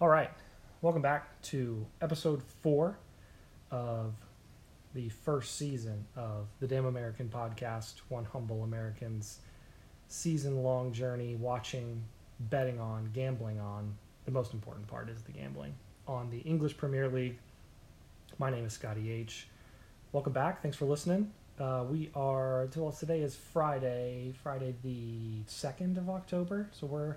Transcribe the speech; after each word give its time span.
All 0.00 0.06
right, 0.06 0.30
welcome 0.80 1.02
back 1.02 1.42
to 1.42 1.84
episode 2.00 2.40
four 2.40 2.96
of 3.72 4.14
the 4.94 5.08
first 5.08 5.56
season 5.56 6.06
of 6.14 6.46
the 6.60 6.68
Damn 6.68 6.86
American 6.86 7.28
podcast, 7.28 7.94
One 8.08 8.24
Humble 8.24 8.62
American's 8.62 9.40
season 10.06 10.62
long 10.62 10.92
journey 10.92 11.34
watching, 11.34 12.04
betting 12.38 12.78
on, 12.78 13.10
gambling 13.12 13.58
on. 13.58 13.92
The 14.24 14.30
most 14.30 14.54
important 14.54 14.86
part 14.86 15.08
is 15.08 15.22
the 15.22 15.32
gambling 15.32 15.74
on 16.06 16.30
the 16.30 16.38
English 16.42 16.76
Premier 16.76 17.08
League. 17.08 17.40
My 18.38 18.50
name 18.50 18.66
is 18.66 18.74
Scotty 18.74 19.10
H. 19.10 19.48
Welcome 20.12 20.32
back. 20.32 20.62
Thanks 20.62 20.76
for 20.76 20.84
listening. 20.84 21.32
Uh, 21.58 21.84
we 21.90 22.12
are, 22.14 22.68
well, 22.76 22.92
today 22.92 23.22
is 23.22 23.34
Friday, 23.34 24.32
Friday 24.44 24.76
the 24.84 25.42
2nd 25.48 25.98
of 25.98 26.08
October. 26.08 26.68
So 26.70 26.86
we're, 26.86 27.16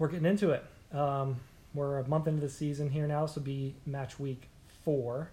we're 0.00 0.08
getting 0.08 0.26
into 0.26 0.50
it. 0.50 0.64
Um, 0.92 1.36
we're 1.74 1.98
a 1.98 2.08
month 2.08 2.26
into 2.26 2.40
the 2.40 2.48
season 2.48 2.88
here 2.90 3.06
now. 3.06 3.26
This 3.26 3.34
will 3.34 3.42
be 3.42 3.74
match 3.84 4.18
week 4.18 4.48
four. 4.84 5.30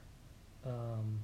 Um, 0.65 1.19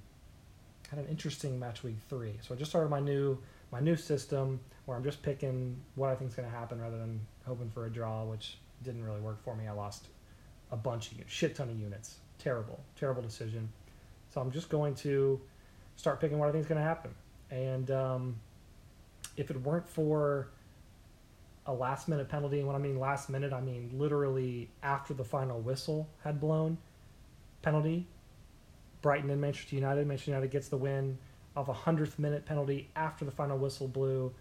had 0.89 0.99
an 0.99 1.07
interesting 1.07 1.59
match 1.59 1.83
week 1.83 1.97
three. 2.09 2.33
So 2.41 2.55
I 2.55 2.57
just 2.57 2.71
started 2.71 2.89
my 2.89 2.99
new 2.99 3.37
my 3.71 3.79
new 3.79 3.95
system 3.95 4.59
where 4.85 4.97
I'm 4.97 5.03
just 5.03 5.21
picking 5.21 5.77
what 5.95 6.09
I 6.09 6.15
think 6.15 6.31
is 6.31 6.35
going 6.35 6.49
to 6.49 6.55
happen 6.55 6.81
rather 6.81 6.97
than 6.97 7.19
hoping 7.45 7.69
for 7.69 7.85
a 7.85 7.89
draw, 7.89 8.23
which 8.23 8.57
didn't 8.83 9.03
really 9.03 9.19
work 9.21 9.43
for 9.43 9.55
me. 9.55 9.67
I 9.67 9.71
lost 9.71 10.07
a 10.71 10.77
bunch 10.77 11.11
of 11.11 11.17
shit 11.27 11.55
ton 11.55 11.69
of 11.69 11.79
units. 11.79 12.15
Terrible, 12.39 12.79
terrible 12.95 13.21
decision. 13.21 13.69
So 14.33 14.41
I'm 14.41 14.51
just 14.51 14.69
going 14.69 14.95
to 14.95 15.39
start 15.95 16.19
picking 16.19 16.39
what 16.39 16.49
I 16.49 16.51
think 16.51 16.63
is 16.63 16.67
going 16.67 16.81
to 16.81 16.87
happen. 16.87 17.11
And 17.51 17.91
um, 17.91 18.35
if 19.37 19.51
it 19.51 19.61
weren't 19.61 19.87
for 19.87 20.47
a 21.69 21.73
last 21.73 22.07
minute 22.07 22.27
penalty, 22.27 22.57
and 22.57 22.67
when 22.67 22.75
I 22.75 22.79
mean 22.79 22.99
last 22.99 23.29
minute, 23.29 23.53
I 23.53 23.61
mean 23.61 23.91
literally 23.93 24.69
after 24.81 25.13
the 25.13 25.23
final 25.23 25.61
whistle 25.61 26.09
had 26.23 26.39
blown, 26.39 26.77
penalty. 27.61 28.07
Brighton 29.01 29.29
and 29.29 29.39
Manchester 29.39 29.75
United. 29.75 30.07
Manchester 30.07 30.31
United 30.31 30.51
gets 30.51 30.67
the 30.67 30.77
win 30.77 31.17
off 31.55 31.69
a 31.69 31.73
hundredth 31.73 32.19
minute 32.19 32.45
penalty 32.45 32.89
after 32.95 33.23
the 33.23 33.31
final 33.31 33.57
whistle 33.57 33.87
blew. 33.87 34.33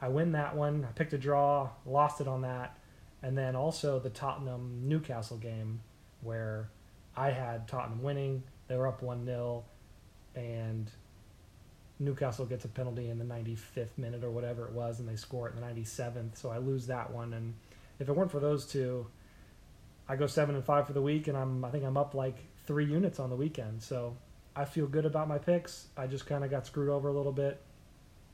I 0.00 0.08
win 0.08 0.32
that 0.32 0.56
one. 0.56 0.86
I 0.88 0.92
picked 0.92 1.12
a 1.12 1.18
draw, 1.18 1.70
lost 1.84 2.20
it 2.20 2.28
on 2.28 2.42
that, 2.42 2.78
and 3.22 3.36
then 3.36 3.56
also 3.56 3.98
the 3.98 4.10
Tottenham 4.10 4.82
Newcastle 4.84 5.36
game 5.36 5.80
where 6.22 6.70
I 7.16 7.30
had 7.30 7.68
Tottenham 7.68 8.02
winning. 8.02 8.44
They 8.68 8.76
were 8.76 8.86
up 8.86 9.02
one 9.02 9.26
0 9.26 9.64
and 10.34 10.90
Newcastle 12.00 12.46
gets 12.46 12.64
a 12.64 12.68
penalty 12.68 13.10
in 13.10 13.18
the 13.18 13.24
95th 13.24 13.96
minute 13.96 14.22
or 14.22 14.30
whatever 14.30 14.66
it 14.66 14.72
was, 14.72 15.00
and 15.00 15.08
they 15.08 15.16
score 15.16 15.48
it 15.48 15.54
in 15.54 15.60
the 15.60 15.66
97th. 15.66 16.36
So 16.36 16.50
I 16.50 16.58
lose 16.58 16.86
that 16.86 17.10
one, 17.10 17.32
and 17.34 17.54
if 17.98 18.08
it 18.08 18.12
weren't 18.12 18.30
for 18.30 18.40
those 18.40 18.66
two, 18.66 19.06
I 20.08 20.16
go 20.16 20.26
seven 20.26 20.54
and 20.54 20.64
five 20.64 20.86
for 20.86 20.92
the 20.92 21.02
week, 21.02 21.28
and 21.28 21.36
I'm 21.36 21.64
I 21.64 21.70
think 21.70 21.84
I'm 21.84 21.96
up 21.96 22.14
like 22.14 22.36
three 22.66 22.86
units 22.86 23.18
on 23.18 23.30
the 23.30 23.36
weekend. 23.36 23.82
So 23.82 24.16
I 24.56 24.64
feel 24.64 24.86
good 24.86 25.04
about 25.04 25.28
my 25.28 25.38
picks. 25.38 25.88
I 25.96 26.06
just 26.06 26.26
kind 26.26 26.44
of 26.44 26.50
got 26.50 26.66
screwed 26.66 26.88
over 26.88 27.08
a 27.08 27.12
little 27.12 27.32
bit, 27.32 27.60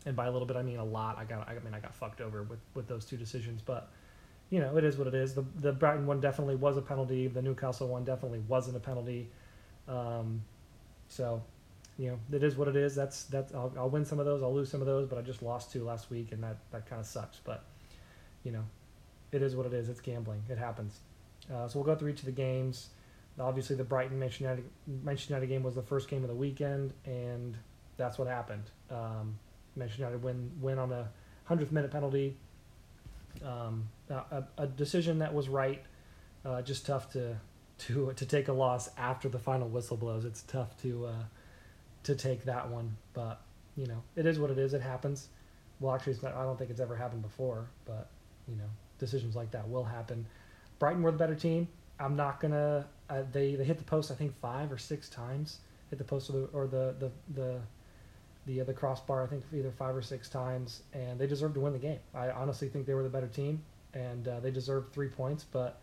and 0.07 0.15
by 0.15 0.27
a 0.27 0.31
little 0.31 0.47
bit 0.47 0.57
I 0.57 0.63
mean 0.63 0.79
a 0.79 0.85
lot. 0.85 1.19
I 1.19 1.25
got 1.25 1.49
I 1.49 1.55
mean 1.65 1.75
I 1.75 1.81
got 1.81 1.95
fucked 1.95 2.21
over 2.21 2.43
with 2.43 2.61
with 2.75 2.87
those 2.87 3.05
two 3.05 3.17
decisions, 3.17 3.63
but 3.63 3.91
you 4.51 4.61
know 4.61 4.77
it 4.77 4.85
is 4.85 4.97
what 4.97 5.09
it 5.09 5.15
is. 5.15 5.35
The 5.35 5.45
the 5.57 5.73
Brighton 5.73 6.07
one 6.07 6.21
definitely 6.21 6.57
was 6.57 6.77
a 6.77 6.83
penalty. 6.83 7.27
The 7.27 7.43
Newcastle 7.43 7.89
one 7.89 8.05
definitely 8.05 8.41
wasn't 8.47 8.77
a 8.77 8.81
penalty. 8.81 9.31
Um, 9.89 10.43
so 11.09 11.43
you 11.99 12.11
know, 12.11 12.19
it 12.37 12.43
is 12.43 12.57
what 12.57 12.69
it 12.69 12.77
is. 12.77 12.95
That's 12.95 13.25
that's 13.25 13.55
I'll, 13.55 13.73
I'll 13.77 13.91
win 13.91 14.05
some 14.05 14.19
of 14.19 14.27
those, 14.27 14.43
I'll 14.43 14.55
lose 14.55 14.71
some 14.71 14.81
of 14.81 14.87
those, 14.87 15.07
but 15.09 15.19
I 15.19 15.23
just 15.23 15.43
lost 15.43 15.73
two 15.73 15.85
last 15.85 16.11
week, 16.11 16.33
and 16.33 16.43
that 16.43 16.57
that 16.73 16.89
kind 16.89 17.01
of 17.01 17.07
sucks. 17.07 17.41
But 17.45 17.65
you 18.43 18.53
know, 18.53 18.65
it 19.33 19.43
is 19.43 19.55
what 19.57 19.67
it 19.67 19.73
is. 19.73 19.89
It's 19.89 20.01
gambling. 20.01 20.43
It 20.49 20.59
happens. 20.59 21.01
Uh, 21.53 21.69
so 21.69 21.79
we'll 21.79 21.87
go 21.87 21.95
through 21.95 22.11
each 22.11 22.21
of 22.21 22.27
the 22.27 22.33
games. 22.33 22.91
Obviously, 23.39 23.77
the 23.77 23.85
Brighton 23.85 24.19
Manchester 24.19 24.45
United, 24.45 24.65
Manchester 25.03 25.35
United 25.35 25.49
game 25.49 25.63
was 25.63 25.75
the 25.75 25.83
first 25.83 26.09
game 26.09 26.23
of 26.23 26.29
the 26.29 26.37
weekend, 26.37 26.93
and 27.05 27.57
that's 27.97 28.19
what 28.19 28.29
happened. 28.29 28.71
Um, 28.91 29.39
Manchester 29.77 30.03
United 30.03 30.23
win 30.23 30.51
win 30.61 30.79
on 30.79 30.93
a 30.93 31.09
hundredth 31.45 31.73
minute 31.73 31.91
penalty. 31.91 32.37
Um, 33.45 33.89
a, 34.09 34.45
a, 34.59 34.67
decision 34.67 35.19
that 35.19 35.35
was 35.35 35.49
right. 35.49 35.83
Uh, 36.45 36.63
just 36.63 36.87
tough 36.87 37.11
to 37.13 37.37
to 37.79 38.13
to 38.15 38.27
take 38.27 38.49
a 38.49 38.53
loss 38.53 38.89
after 38.97 39.29
the 39.29 39.39
final 39.39 39.69
whistle 39.69 39.97
blows. 39.97 40.25
It's 40.25 40.43
tough 40.43 40.81
to 40.83 41.07
uh, 41.07 41.23
to 42.05 42.15
take 42.15 42.45
that 42.45 42.69
one, 42.69 42.97
but 43.13 43.41
you 43.77 43.87
know, 43.87 44.03
it 44.17 44.27
is 44.27 44.39
what 44.39 44.51
it 44.51 44.59
is. 44.59 44.75
It 44.75 44.83
happens. 44.83 45.29
Well, 45.81 45.95
actually, 45.95 46.17
not, 46.23 46.35
I 46.35 46.43
don't 46.45 46.59
think 46.59 46.71
it's 46.71 46.81
ever 46.81 46.95
happened 46.95 47.23
before, 47.23 47.69
but 47.85 48.09
you 48.49 48.57
know, 48.57 48.69
decisions 48.99 49.35
like 49.35 49.51
that 49.51 49.69
will 49.69 49.85
happen. 49.85 50.27
Brighton 50.79 51.03
were 51.03 51.11
the 51.11 51.19
better 51.19 51.35
team. 51.35 51.67
I'm 51.99 52.17
not 52.17 52.41
gonna. 52.41 52.87
Uh, 53.09 53.23
they 53.33 53.55
they 53.55 53.65
hit 53.65 53.79
the 53.79 53.85
post 53.85 54.11
I 54.11 54.15
think 54.15 54.39
five 54.41 54.71
or 54.71 54.79
six 54.79 55.09
times. 55.09 55.59
Hit 55.91 55.99
the 55.99 56.05
post 56.05 56.31
or 56.31 56.33
the 56.33 56.49
or 56.53 56.67
the 56.67 56.95
the 56.99 57.11
the 57.35 57.61
the, 58.47 58.61
uh, 58.61 58.65
the 58.65 58.75
crossbar 58.75 59.25
I 59.25 59.27
think 59.27 59.43
either 59.55 59.71
five 59.71 59.97
or 59.97 60.03
six 60.03 60.29
times, 60.29 60.83
and 60.93 61.19
they 61.19 61.27
deserved 61.27 61.55
to 61.55 61.61
win 61.61 61.73
the 61.73 61.79
game. 61.79 61.99
I 62.15 62.31
honestly 62.31 62.69
think 62.69 62.87
they 62.87 62.95
were 62.95 63.03
the 63.03 63.09
better 63.09 63.29
team, 63.29 63.63
and 63.95 64.29
uh, 64.29 64.41
they 64.41 64.51
deserved 64.51 64.93
three 64.93 65.09
points. 65.09 65.45
But 65.45 65.81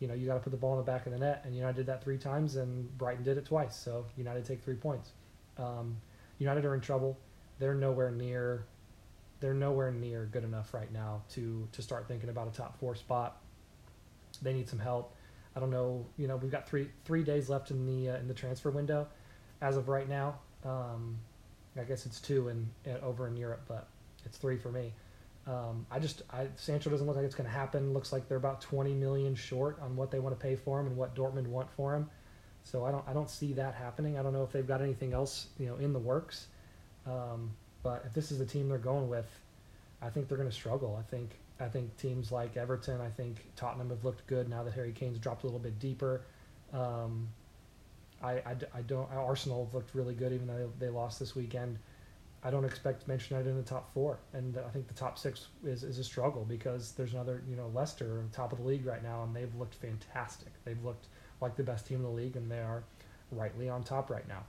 you 0.00 0.08
know 0.08 0.14
you 0.14 0.26
got 0.26 0.34
to 0.34 0.40
put 0.40 0.50
the 0.50 0.56
ball 0.56 0.72
in 0.72 0.78
the 0.78 0.90
back 0.90 1.06
of 1.06 1.12
the 1.12 1.18
net, 1.18 1.42
and 1.44 1.54
United 1.54 1.76
did 1.76 1.86
that 1.86 2.02
three 2.02 2.18
times, 2.18 2.56
and 2.56 2.96
Brighton 2.98 3.22
did 3.22 3.38
it 3.38 3.44
twice. 3.44 3.76
So 3.76 4.06
United 4.16 4.44
take 4.44 4.62
three 4.62 4.74
points. 4.74 5.12
Um, 5.60 5.96
United 6.38 6.64
are 6.64 6.74
in 6.74 6.80
trouble. 6.80 7.18
They're 7.58 7.74
nowhere 7.74 8.10
near. 8.10 8.64
They're 9.40 9.54
nowhere 9.54 9.90
near 9.90 10.28
good 10.32 10.44
enough 10.44 10.74
right 10.74 10.90
now 10.92 11.22
to 11.34 11.68
to 11.72 11.82
start 11.82 12.08
thinking 12.08 12.30
about 12.30 12.48
a 12.48 12.50
top 12.50 12.78
four 12.78 12.94
spot. 12.94 13.40
They 14.42 14.52
need 14.52 14.68
some 14.68 14.78
help. 14.78 15.14
I 15.54 15.60
don't 15.60 15.70
know. 15.70 16.06
You 16.16 16.28
know, 16.28 16.36
we've 16.36 16.50
got 16.50 16.68
three 16.68 16.88
three 17.04 17.22
days 17.22 17.48
left 17.48 17.70
in 17.70 17.86
the 17.86 18.10
uh, 18.10 18.18
in 18.18 18.28
the 18.28 18.34
transfer 18.34 18.70
window, 18.70 19.08
as 19.60 19.76
of 19.76 19.88
right 19.88 20.08
now. 20.08 20.38
Um, 20.64 21.18
I 21.78 21.84
guess 21.84 22.04
it's 22.06 22.20
two 22.20 22.48
in, 22.48 22.68
in, 22.84 22.96
over 22.96 23.28
in 23.28 23.36
Europe, 23.36 23.62
but 23.68 23.86
it's 24.24 24.36
three 24.36 24.56
for 24.56 24.70
me. 24.70 24.92
Um, 25.46 25.86
I 25.90 25.98
just 25.98 26.22
I, 26.30 26.48
Sancho 26.56 26.90
doesn't 26.90 27.06
look 27.06 27.16
like 27.16 27.24
it's 27.24 27.34
going 27.34 27.48
to 27.48 27.54
happen. 27.54 27.92
Looks 27.92 28.12
like 28.12 28.28
they're 28.28 28.36
about 28.36 28.60
20 28.60 28.94
million 28.94 29.34
short 29.34 29.78
on 29.80 29.96
what 29.96 30.10
they 30.10 30.18
want 30.18 30.38
to 30.38 30.42
pay 30.42 30.56
for 30.56 30.80
him 30.80 30.86
and 30.86 30.96
what 30.96 31.14
Dortmund 31.14 31.46
want 31.46 31.70
for 31.70 31.94
him. 31.94 32.10
So 32.70 32.84
I 32.84 32.92
don't 32.92 33.04
I 33.08 33.12
don't 33.12 33.28
see 33.28 33.52
that 33.54 33.74
happening. 33.74 34.18
I 34.18 34.22
don't 34.22 34.32
know 34.32 34.44
if 34.44 34.52
they've 34.52 34.66
got 34.66 34.80
anything 34.80 35.12
else 35.12 35.48
you 35.58 35.66
know 35.66 35.76
in 35.76 35.92
the 35.92 35.98
works. 35.98 36.46
Um, 37.06 37.50
but 37.82 38.04
if 38.06 38.14
this 38.14 38.30
is 38.30 38.38
the 38.38 38.46
team 38.46 38.68
they're 38.68 38.78
going 38.78 39.08
with, 39.08 39.26
I 40.02 40.10
think 40.10 40.28
they're 40.28 40.38
going 40.38 40.50
to 40.50 40.54
struggle. 40.54 40.96
I 40.98 41.02
think 41.10 41.30
I 41.58 41.68
think 41.68 41.96
teams 41.96 42.30
like 42.30 42.56
Everton, 42.56 43.00
I 43.00 43.08
think 43.08 43.44
Tottenham 43.56 43.90
have 43.90 44.04
looked 44.04 44.26
good 44.26 44.48
now 44.48 44.62
that 44.62 44.74
Harry 44.74 44.92
Kane's 44.92 45.18
dropped 45.18 45.42
a 45.42 45.46
little 45.46 45.60
bit 45.60 45.78
deeper. 45.78 46.22
Um, 46.72 47.28
I, 48.22 48.32
I, 48.32 48.56
I, 48.74 48.82
don't. 48.82 49.10
Arsenal 49.12 49.68
looked 49.72 49.94
really 49.94 50.14
good 50.14 50.32
even 50.32 50.46
though 50.46 50.70
they, 50.78 50.86
they 50.86 50.90
lost 50.90 51.18
this 51.18 51.34
weekend. 51.34 51.78
I 52.42 52.50
don't 52.50 52.64
expect 52.64 53.06
Manchester 53.08 53.34
United 53.34 53.50
in 53.50 53.56
the 53.56 53.62
top 53.62 53.92
four, 53.92 54.18
and 54.32 54.56
I 54.56 54.70
think 54.70 54.88
the 54.88 54.94
top 54.94 55.18
six 55.18 55.48
is, 55.64 55.82
is 55.82 55.98
a 55.98 56.04
struggle 56.04 56.46
because 56.48 56.92
there's 56.92 57.12
another, 57.12 57.42
you 57.46 57.56
know, 57.56 57.70
Leicester 57.74 58.24
top 58.32 58.52
of 58.52 58.58
the 58.58 58.64
league 58.64 58.86
right 58.86 59.02
now, 59.02 59.24
and 59.24 59.36
they've 59.36 59.54
looked 59.56 59.74
fantastic. 59.74 60.48
They've 60.64 60.82
looked 60.82 61.08
like 61.40 61.56
the 61.56 61.62
best 61.62 61.86
team 61.86 61.98
in 61.98 62.04
the 62.04 62.10
league, 62.10 62.36
and 62.36 62.50
they 62.50 62.60
are 62.60 62.84
rightly 63.30 63.68
on 63.68 63.82
top 63.82 64.10
right 64.10 64.26
now. 64.28 64.44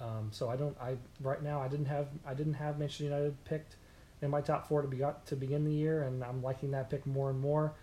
Um, 0.00 0.28
so 0.30 0.48
I 0.48 0.56
don't. 0.56 0.76
I 0.80 0.96
right 1.20 1.42
now 1.42 1.60
I 1.60 1.68
didn't 1.68 1.86
have 1.86 2.08
I 2.26 2.34
didn't 2.34 2.54
have 2.54 2.78
Manchester 2.78 3.04
United 3.04 3.44
picked 3.44 3.76
in 4.20 4.30
my 4.30 4.40
top 4.40 4.66
four 4.68 4.82
to 4.82 4.88
be 4.88 5.02
to 5.26 5.36
begin 5.36 5.64
the 5.64 5.72
year, 5.72 6.02
and 6.02 6.24
I'm 6.24 6.42
liking 6.42 6.70
that 6.72 6.90
pick 6.90 7.06
more 7.06 7.30
and 7.30 7.38
more. 7.38 7.74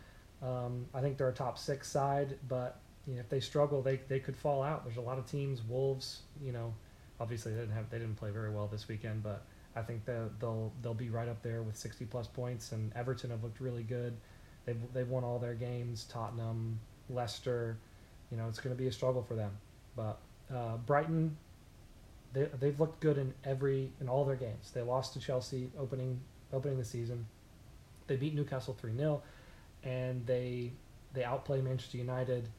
Um, 0.41 0.85
I 0.93 1.01
think 1.01 1.17
they're 1.17 1.29
a 1.29 1.33
top 1.33 1.57
six 1.57 1.89
side, 1.89 2.37
but 2.47 2.79
you 3.07 3.15
know, 3.15 3.21
if 3.21 3.29
they 3.29 3.39
struggle, 3.39 3.81
they 3.81 3.97
they 4.07 4.19
could 4.19 4.35
fall 4.35 4.63
out. 4.63 4.83
There's 4.85 4.97
a 4.97 5.01
lot 5.01 5.17
of 5.17 5.25
teams. 5.25 5.61
Wolves, 5.63 6.21
you 6.41 6.51
know, 6.51 6.73
obviously 7.19 7.53
they 7.53 7.59
didn't 7.59 7.75
have 7.75 7.89
they 7.89 7.99
didn't 7.99 8.15
play 8.15 8.31
very 8.31 8.51
well 8.51 8.67
this 8.67 8.87
weekend, 8.87 9.23
but 9.23 9.45
I 9.75 9.81
think 9.81 10.05
they'll 10.05 10.31
they'll 10.39 10.71
they'll 10.81 10.93
be 10.93 11.09
right 11.09 11.27
up 11.27 11.41
there 11.41 11.61
with 11.61 11.77
60 11.77 12.05
plus 12.05 12.27
points. 12.27 12.71
And 12.71 12.91
Everton 12.95 13.29
have 13.31 13.43
looked 13.43 13.59
really 13.59 13.83
good. 13.83 14.17
They've 14.65 14.81
they've 14.93 15.09
won 15.09 15.23
all 15.23 15.39
their 15.39 15.55
games. 15.55 16.05
Tottenham, 16.05 16.79
Leicester, 17.09 17.77
you 18.31 18.37
know, 18.37 18.47
it's 18.47 18.59
going 18.59 18.75
to 18.75 18.79
be 18.81 18.87
a 18.87 18.91
struggle 18.91 19.23
for 19.23 19.35
them. 19.35 19.51
But 19.95 20.17
uh, 20.53 20.77
Brighton, 20.77 21.37
they 22.33 22.47
they've 22.59 22.79
looked 22.79 22.99
good 22.99 23.17
in 23.17 23.33
every 23.43 23.91
in 23.99 24.09
all 24.09 24.25
their 24.25 24.35
games. 24.35 24.71
They 24.73 24.81
lost 24.81 25.13
to 25.13 25.19
Chelsea 25.19 25.71
opening 25.77 26.19
opening 26.53 26.77
the 26.77 26.85
season. 26.85 27.25
They 28.07 28.15
beat 28.15 28.33
Newcastle 28.33 28.75
three 28.79 28.95
0 28.95 29.21
and 29.83 30.25
they 30.25 30.71
they 31.13 31.23
outplay 31.23 31.61
Manchester 31.61 31.97
United. 31.97 32.49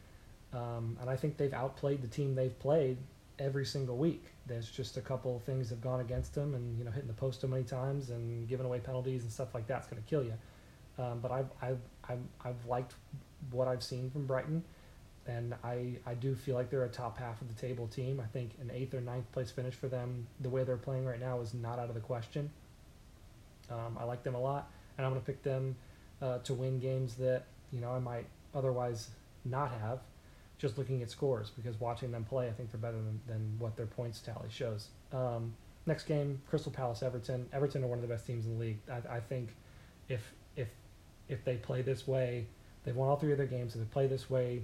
Um, 0.52 0.96
and 1.00 1.08
I 1.08 1.16
think 1.16 1.36
they've 1.36 1.52
outplayed 1.52 2.02
the 2.02 2.08
team 2.08 2.34
they've 2.34 2.58
played 2.58 2.98
every 3.38 3.64
single 3.64 3.96
week. 3.96 4.24
There's 4.46 4.68
just 4.68 4.96
a 4.96 5.00
couple 5.00 5.36
of 5.36 5.42
things 5.42 5.68
that 5.68 5.76
have 5.76 5.82
gone 5.82 6.00
against 6.00 6.34
them, 6.34 6.54
and 6.54 6.76
you 6.78 6.84
know 6.84 6.90
hitting 6.90 7.08
the 7.08 7.14
post 7.14 7.40
too 7.40 7.48
many 7.48 7.62
times 7.62 8.10
and 8.10 8.48
giving 8.48 8.66
away 8.66 8.80
penalties 8.80 9.22
and 9.22 9.30
stuff 9.30 9.54
like 9.54 9.66
that's 9.66 9.86
going 9.86 10.02
to 10.02 10.08
kill 10.08 10.24
you. 10.24 10.34
Um, 10.98 11.20
but 11.20 11.30
I've, 11.30 11.48
I've 11.62 11.78
I've 12.08 12.18
I've 12.44 12.66
liked 12.66 12.94
what 13.52 13.68
I've 13.68 13.82
seen 13.82 14.10
from 14.10 14.26
Brighton 14.26 14.62
and 15.26 15.54
I, 15.62 15.96
I 16.06 16.14
do 16.14 16.34
feel 16.34 16.54
like 16.54 16.70
they're 16.70 16.84
a 16.84 16.88
top 16.88 17.18
half 17.18 17.40
of 17.40 17.48
the 17.48 17.60
table 17.60 17.86
team. 17.86 18.20
I 18.20 18.26
think 18.26 18.52
an 18.60 18.70
eighth 18.72 18.94
or 18.94 19.00
ninth 19.00 19.30
place 19.32 19.50
finish 19.50 19.74
for 19.74 19.88
them, 19.88 20.26
the 20.40 20.48
way 20.48 20.64
they're 20.64 20.76
playing 20.76 21.04
right 21.04 21.20
now, 21.20 21.40
is 21.40 21.54
not 21.54 21.78
out 21.78 21.88
of 21.88 21.94
the 21.94 22.00
question. 22.00 22.50
Um, 23.70 23.96
I 23.98 24.04
like 24.04 24.22
them 24.22 24.34
a 24.34 24.40
lot, 24.40 24.70
and 24.96 25.06
I'm 25.06 25.12
going 25.12 25.20
to 25.20 25.26
pick 25.26 25.42
them 25.42 25.76
uh, 26.22 26.38
to 26.38 26.54
win 26.54 26.78
games 26.78 27.14
that 27.16 27.44
you 27.70 27.80
know 27.80 27.90
I 27.90 27.98
might 27.98 28.26
otherwise 28.54 29.10
not 29.44 29.70
have, 29.80 30.00
just 30.58 30.78
looking 30.78 31.02
at 31.02 31.10
scores. 31.10 31.50
Because 31.50 31.78
watching 31.78 32.10
them 32.10 32.24
play, 32.24 32.48
I 32.48 32.52
think 32.52 32.72
they're 32.72 32.80
better 32.80 32.96
than, 32.96 33.20
than 33.26 33.56
what 33.58 33.76
their 33.76 33.86
points 33.86 34.20
tally 34.20 34.48
shows. 34.50 34.88
Um, 35.12 35.54
next 35.86 36.04
game, 36.04 36.40
Crystal 36.48 36.72
Palace, 36.72 37.02
Everton. 37.02 37.46
Everton 37.52 37.84
are 37.84 37.86
one 37.86 37.98
of 37.98 38.02
the 38.02 38.08
best 38.08 38.26
teams 38.26 38.46
in 38.46 38.54
the 38.54 38.60
league. 38.60 38.78
I, 38.90 39.16
I 39.16 39.20
think 39.20 39.50
if 40.08 40.32
if 40.56 40.68
if 41.28 41.44
they 41.44 41.56
play 41.56 41.82
this 41.82 42.08
way, 42.08 42.46
they've 42.84 42.96
won 42.96 43.08
all 43.08 43.16
three 43.16 43.32
of 43.32 43.38
their 43.38 43.46
games. 43.46 43.74
If 43.74 43.80
they 43.80 43.86
play 43.86 44.06
this 44.06 44.28
way 44.28 44.62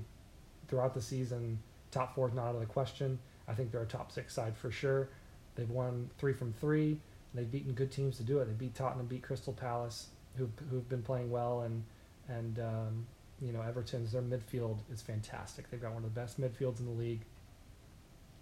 throughout 0.68 0.94
the 0.94 1.02
season, 1.02 1.58
top 1.90 2.14
four 2.14 2.28
is 2.28 2.34
not 2.34 2.46
out 2.46 2.54
of 2.54 2.60
the 2.60 2.66
question. 2.66 3.18
I 3.48 3.54
think 3.54 3.70
they're 3.70 3.82
a 3.82 3.86
top 3.86 4.12
six 4.12 4.34
side 4.34 4.56
for 4.56 4.70
sure. 4.70 5.08
They've 5.54 5.70
won 5.70 6.10
three 6.18 6.32
from 6.32 6.52
three. 6.52 6.98
They've 7.34 7.50
beaten 7.50 7.72
good 7.72 7.90
teams 7.90 8.16
to 8.16 8.22
do 8.22 8.38
it. 8.38 8.46
They 8.46 8.52
beat 8.52 8.74
Tottenham, 8.74 9.06
beat 9.06 9.22
Crystal 9.22 9.52
Palace, 9.52 10.08
who've, 10.36 10.50
who've 10.70 10.88
been 10.88 11.02
playing 11.02 11.30
well, 11.30 11.62
and 11.62 11.82
and 12.28 12.58
um, 12.58 13.06
you 13.40 13.52
know 13.52 13.60
Everton's 13.60 14.12
their 14.12 14.22
midfield 14.22 14.78
is 14.92 15.02
fantastic. 15.02 15.70
They've 15.70 15.80
got 15.80 15.92
one 15.92 16.04
of 16.04 16.14
the 16.14 16.20
best 16.20 16.40
midfields 16.40 16.80
in 16.80 16.86
the 16.86 16.92
league. 16.92 17.20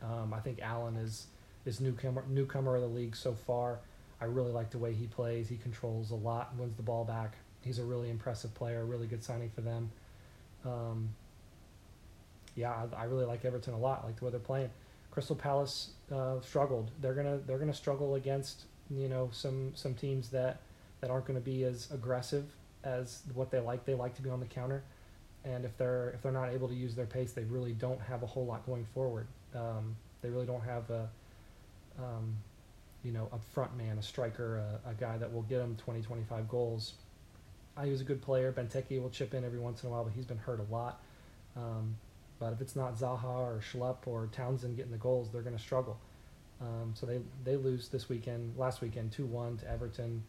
Um, 0.03 0.33
I 0.33 0.41
think 0.41 0.61
Allan 0.63 0.97
is 0.97 1.27
is 1.65 1.81
newcomer 1.81 2.25
newcomer 2.29 2.77
of 2.77 2.83
the 2.83 2.89
league 2.89 3.17
so 3.17 3.35
far. 3.35 3.81
I 4.21 4.27
really 4.27 4.53
like 4.53 4.71
the 4.71 4.79
way 4.79 4.93
he 4.93 5.07
plays. 5.07 5.49
He 5.49 5.57
controls 5.57 6.11
a 6.11 6.15
lot 6.15 6.55
wins 6.57 6.77
the 6.77 6.83
ball 6.83 7.05
back. 7.05 7.37
He's 7.63 7.79
a 7.79 7.85
really 7.85 8.11
impressive 8.11 8.55
player. 8.55 8.85
Really 8.85 9.07
good 9.07 9.25
signing 9.25 9.51
for 9.51 9.61
them. 9.61 9.91
Um, 10.65 11.11
yeah, 12.55 12.71
I, 12.71 13.03
I 13.03 13.05
really 13.05 13.25
like 13.25 13.45
Everton 13.45 13.75
a 13.75 13.79
lot. 13.79 14.01
I 14.03 14.07
like 14.07 14.19
the 14.19 14.25
way 14.25 14.31
they're 14.31 14.41
playing. 14.41 14.71
Crystal 15.11 15.37
Palace 15.37 15.91
uh, 16.13 16.41
struggled. 16.41 16.91
They're 17.01 17.15
gonna 17.15 17.39
they're 17.47 17.59
gonna 17.59 17.75
struggle 17.75 18.17
against 18.17 18.65
you 18.91 19.09
know 19.09 19.31
some 19.33 19.73
some 19.75 19.95
teams 19.95 20.29
that 20.31 20.61
that 21.01 21.11
aren't 21.11 21.27
going 21.27 21.39
to 21.39 21.45
be 21.45 21.65
as 21.65 21.91
aggressive 21.91 22.45
as 22.83 23.23
what 23.35 23.51
they 23.51 23.61
like. 23.61 23.85
They 23.85 23.95
like 23.95 24.15
to 24.17 24.23
be 24.23 24.31
on 24.31 24.41
the 24.41 24.47
counter, 24.47 24.83
and 25.45 25.65
if 25.65 25.77
they're 25.77 26.11
if 26.15 26.23
they're 26.23 26.33
not 26.33 26.51
able 26.51 26.69
to 26.69 26.75
use 26.75 26.95
their 26.95 27.07
pace, 27.07 27.33
they 27.33 27.45
really 27.45 27.73
don't 27.73 28.01
have 28.01 28.23
a 28.23 28.27
whole 28.27 28.47
lot 28.47 28.67
going 28.67 28.87
forward. 28.95 29.27
Um, 29.55 29.97
they 30.23 30.31
really 30.31 30.47
don't 30.47 30.65
have 30.65 30.89
a 30.91 31.09
um, 31.99 32.37
you 33.05 33.13
know 33.13 33.29
a 33.33 33.39
front 33.53 33.77
man, 33.77 33.99
a 33.99 34.03
striker, 34.03 34.65
a, 34.85 34.91
a, 34.91 34.95
guy 34.95 35.17
that 35.19 35.33
will 35.33 35.43
get 35.43 35.59
them 35.59 35.77
20, 35.77 36.03
25 36.03 36.49
goals. 36.49 36.95
I 37.77 37.85
use 37.85 38.01
a 38.01 38.05
good 38.05 38.23
player. 38.23 38.53
Benteke 38.53 39.01
will 39.01 39.11
chip 39.11 39.35
in 39.35 39.45
every 39.45 39.59
once 39.59 39.83
in 39.83 39.89
a 39.89 39.93
while, 39.93 40.05
but 40.05 40.13
he's 40.13 40.25
been 40.25 40.39
hurt 40.39 40.61
a 40.61 40.73
lot. 40.73 41.01
Um, 41.57 41.97
but 42.39 42.53
if 42.53 42.61
it's 42.61 42.77
not 42.77 42.97
Zaha 42.97 43.25
or 43.25 43.61
Schlupp 43.61 44.07
or 44.07 44.29
Townsend 44.33 44.77
getting 44.77 44.93
the 44.93 44.99
goals, 44.99 45.31
they're 45.31 45.43
going 45.43 45.57
to 45.57 45.63
struggle. 45.63 45.99
Um, 46.61 46.93
so 46.95 47.07
they 47.07 47.21
they 47.45 47.57
lose 47.57 47.89
this 47.89 48.09
weekend, 48.09 48.57
last 48.57 48.81
weekend, 48.81 49.13
two 49.13 49.27
one 49.27 49.57
to 49.59 49.71
Everton. 49.71 50.23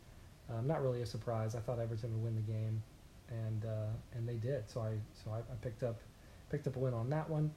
Um, 0.49 0.67
not 0.67 0.81
really 0.81 1.01
a 1.01 1.05
surprise. 1.05 1.55
I 1.55 1.59
thought 1.59 1.79
Everton 1.79 2.11
would 2.13 2.23
win 2.23 2.35
the 2.35 2.51
game, 2.51 2.83
and 3.29 3.65
uh, 3.65 4.17
and 4.17 4.27
they 4.27 4.35
did. 4.35 4.69
So 4.69 4.81
I 4.81 4.91
so 5.23 5.31
I, 5.31 5.39
I, 5.39 5.55
picked 5.61 5.83
up 5.83 5.99
picked 6.49 6.67
up 6.67 6.75
a 6.75 6.79
win 6.79 6.93
on 6.93 7.09
that 7.09 7.29
one. 7.29 7.51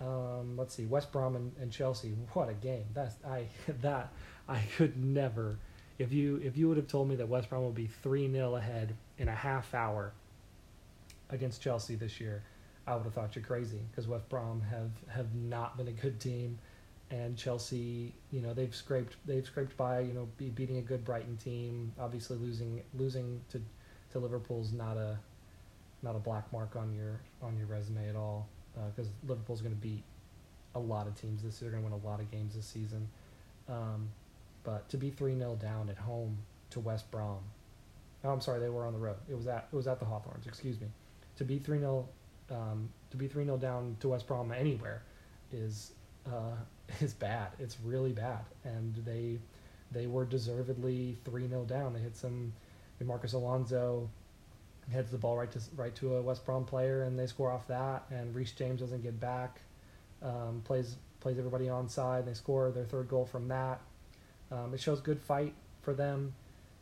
Um, 0.00 0.56
let's 0.56 0.74
see, 0.74 0.86
West 0.86 1.12
Brom 1.12 1.36
and, 1.36 1.52
and, 1.60 1.70
Chelsea. 1.70 2.10
What 2.32 2.48
a 2.48 2.54
game! 2.54 2.84
That's 2.94 3.16
I 3.26 3.46
that 3.82 4.12
I 4.48 4.62
could 4.76 5.02
never. 5.02 5.58
If 5.98 6.12
you 6.12 6.40
if 6.42 6.56
you 6.56 6.68
would 6.68 6.76
have 6.76 6.88
told 6.88 7.08
me 7.08 7.16
that 7.16 7.28
West 7.28 7.50
Brom 7.50 7.64
would 7.64 7.74
be 7.74 7.86
three 8.02 8.30
0 8.30 8.56
ahead 8.56 8.96
in 9.18 9.28
a 9.28 9.34
half 9.34 9.74
hour 9.74 10.12
against 11.30 11.62
Chelsea 11.62 11.94
this 11.94 12.20
year, 12.20 12.42
I 12.86 12.94
would 12.94 13.04
have 13.04 13.14
thought 13.14 13.34
you're 13.34 13.44
crazy 13.44 13.80
because 13.90 14.06
West 14.06 14.28
Brom 14.28 14.60
have 14.62 14.90
have 15.08 15.34
not 15.34 15.76
been 15.76 15.88
a 15.88 15.92
good 15.92 16.20
team, 16.20 16.58
and 17.10 17.36
Chelsea, 17.36 18.14
you 18.30 18.40
know, 18.40 18.52
they've 18.52 18.74
scraped 18.74 19.16
they've 19.26 19.46
scraped 19.46 19.76
by, 19.76 20.00
you 20.00 20.12
know, 20.12 20.28
be, 20.36 20.50
beating 20.50 20.76
a 20.78 20.82
good 20.82 21.04
Brighton 21.04 21.36
team. 21.36 21.92
Obviously, 21.98 22.36
losing 22.36 22.82
losing 22.94 23.40
to 23.50 23.60
to 24.12 24.18
Liverpool's 24.18 24.72
not 24.72 24.96
a 24.96 25.18
not 26.02 26.14
a 26.14 26.18
black 26.18 26.52
mark 26.52 26.76
on 26.76 26.92
your 26.92 27.20
on 27.42 27.56
your 27.56 27.66
resume 27.66 28.08
at 28.08 28.16
all 28.16 28.48
because 28.90 29.08
uh, 29.08 29.28
Liverpool's 29.28 29.60
going 29.60 29.74
to 29.74 29.80
beat 29.80 30.02
a 30.74 30.80
lot 30.80 31.06
of 31.06 31.14
teams 31.18 31.42
this 31.42 31.60
year. 31.60 31.70
They're 31.70 31.80
going 31.80 31.92
to 31.92 31.96
win 31.96 32.04
a 32.04 32.08
lot 32.08 32.20
of 32.20 32.30
games 32.30 32.54
this 32.54 32.66
season. 32.66 33.08
Um, 33.68 34.10
but 34.64 34.88
to 34.90 34.96
be 34.96 35.10
three 35.10 35.36
0 35.36 35.56
down 35.56 35.88
at 35.88 35.96
home 35.96 36.38
to 36.70 36.80
West 36.80 37.10
Brom, 37.10 37.38
oh, 38.24 38.30
I'm 38.30 38.40
sorry, 38.40 38.60
they 38.60 38.68
were 38.68 38.86
on 38.86 38.92
the 38.92 38.98
road. 38.98 39.16
It 39.28 39.36
was 39.36 39.46
at 39.46 39.68
it 39.72 39.76
was 39.76 39.86
at 39.86 40.00
the 40.00 40.06
Hawthorns. 40.06 40.46
Excuse 40.46 40.80
me. 40.80 40.88
To 41.36 41.44
be 41.44 41.58
three 41.58 41.78
0 41.78 42.08
um, 42.50 42.88
to 43.10 43.16
be 43.16 43.28
3 43.28 43.44
0 43.44 43.56
down 43.56 43.96
to 44.00 44.08
West 44.08 44.26
Brom 44.26 44.52
anywhere 44.52 45.02
is 45.52 45.92
uh, 46.26 46.56
is 47.00 47.14
bad. 47.14 47.48
It's 47.58 47.78
really 47.80 48.12
bad. 48.12 48.44
And 48.64 48.94
they 49.04 49.38
they 49.90 50.06
were 50.06 50.24
deservedly 50.24 51.18
3 51.24 51.48
0 51.48 51.64
down. 51.64 51.92
They 51.92 52.00
hit 52.00 52.16
some 52.16 52.52
Marcos 53.04 53.34
Alonso 53.34 54.08
heads 54.92 55.10
the 55.10 55.18
ball 55.18 55.36
right 55.36 55.50
to 55.50 55.60
right 55.76 55.94
to 55.96 56.16
a 56.16 56.22
West 56.22 56.44
Brom 56.44 56.64
player 56.64 57.02
and 57.02 57.18
they 57.18 57.26
score 57.26 57.50
off 57.50 57.66
that 57.68 58.04
and 58.10 58.34
Reece 58.34 58.52
James 58.52 58.80
doesn't 58.80 59.02
get 59.02 59.18
back. 59.18 59.60
Um, 60.22 60.62
plays 60.64 60.96
plays 61.20 61.38
everybody 61.38 61.68
on 61.68 61.88
side. 61.88 62.26
They 62.26 62.34
score 62.34 62.70
their 62.70 62.84
third 62.84 63.08
goal 63.08 63.24
from 63.24 63.48
that. 63.48 63.80
Um, 64.50 64.74
it 64.74 64.80
shows 64.80 65.00
good 65.00 65.20
fight 65.20 65.54
for 65.82 65.94
them 65.94 66.34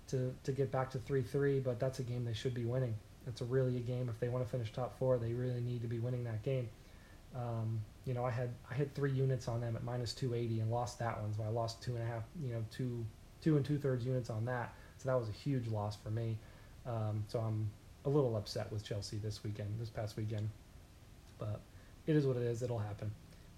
to 0.08 0.34
to 0.44 0.52
get 0.52 0.70
back 0.70 0.90
to 0.90 0.98
3-3, 0.98 1.62
but 1.62 1.78
that's 1.78 1.98
a 1.98 2.02
game 2.02 2.24
they 2.24 2.34
should 2.34 2.54
be 2.54 2.64
winning. 2.64 2.94
It's 3.26 3.40
a 3.40 3.44
really 3.44 3.76
a 3.76 3.80
game 3.80 4.08
if 4.08 4.18
they 4.20 4.28
want 4.28 4.44
to 4.44 4.50
finish 4.50 4.72
top 4.72 4.98
four. 4.98 5.18
They 5.18 5.32
really 5.32 5.60
need 5.60 5.82
to 5.82 5.88
be 5.88 5.98
winning 5.98 6.24
that 6.24 6.42
game. 6.42 6.68
Um, 7.34 7.80
you 8.04 8.14
know, 8.14 8.24
I 8.24 8.30
had 8.30 8.50
I 8.70 8.74
had 8.74 8.94
three 8.94 9.12
units 9.12 9.48
on 9.48 9.60
them 9.60 9.76
at 9.76 9.84
minus 9.84 10.12
280 10.12 10.60
and 10.60 10.70
lost 10.70 10.98
that 10.98 11.20
one, 11.20 11.32
so 11.34 11.42
I 11.42 11.48
lost 11.48 11.82
two 11.82 11.94
and 11.94 12.02
a 12.02 12.06
half, 12.06 12.22
you 12.42 12.52
know, 12.52 12.64
two 12.70 13.04
two 13.40 13.56
and 13.56 13.64
two 13.64 13.78
thirds 13.78 14.04
units 14.04 14.30
on 14.30 14.44
that. 14.46 14.74
So 14.98 15.08
that 15.08 15.18
was 15.18 15.28
a 15.28 15.32
huge 15.32 15.68
loss 15.68 15.96
for 15.96 16.10
me. 16.10 16.36
Um, 16.86 17.24
so 17.26 17.38
I'm 17.40 17.70
a 18.04 18.08
little 18.08 18.36
upset 18.36 18.70
with 18.72 18.84
Chelsea 18.84 19.18
this 19.18 19.42
weekend, 19.44 19.68
this 19.78 19.88
past 19.88 20.16
weekend, 20.16 20.50
but 21.38 21.60
it 22.06 22.16
is 22.16 22.26
what 22.26 22.36
it 22.36 22.42
is. 22.42 22.62
It'll 22.62 22.78
happen. 22.78 23.10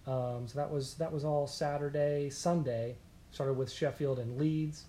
Um, 0.06 0.46
so 0.46 0.58
that 0.58 0.70
was 0.70 0.94
that 0.94 1.12
was 1.12 1.24
all 1.24 1.46
Saturday. 1.46 2.30
Sunday 2.30 2.96
started 3.30 3.54
with 3.54 3.70
Sheffield 3.70 4.18
and 4.18 4.38
Leeds. 4.38 4.84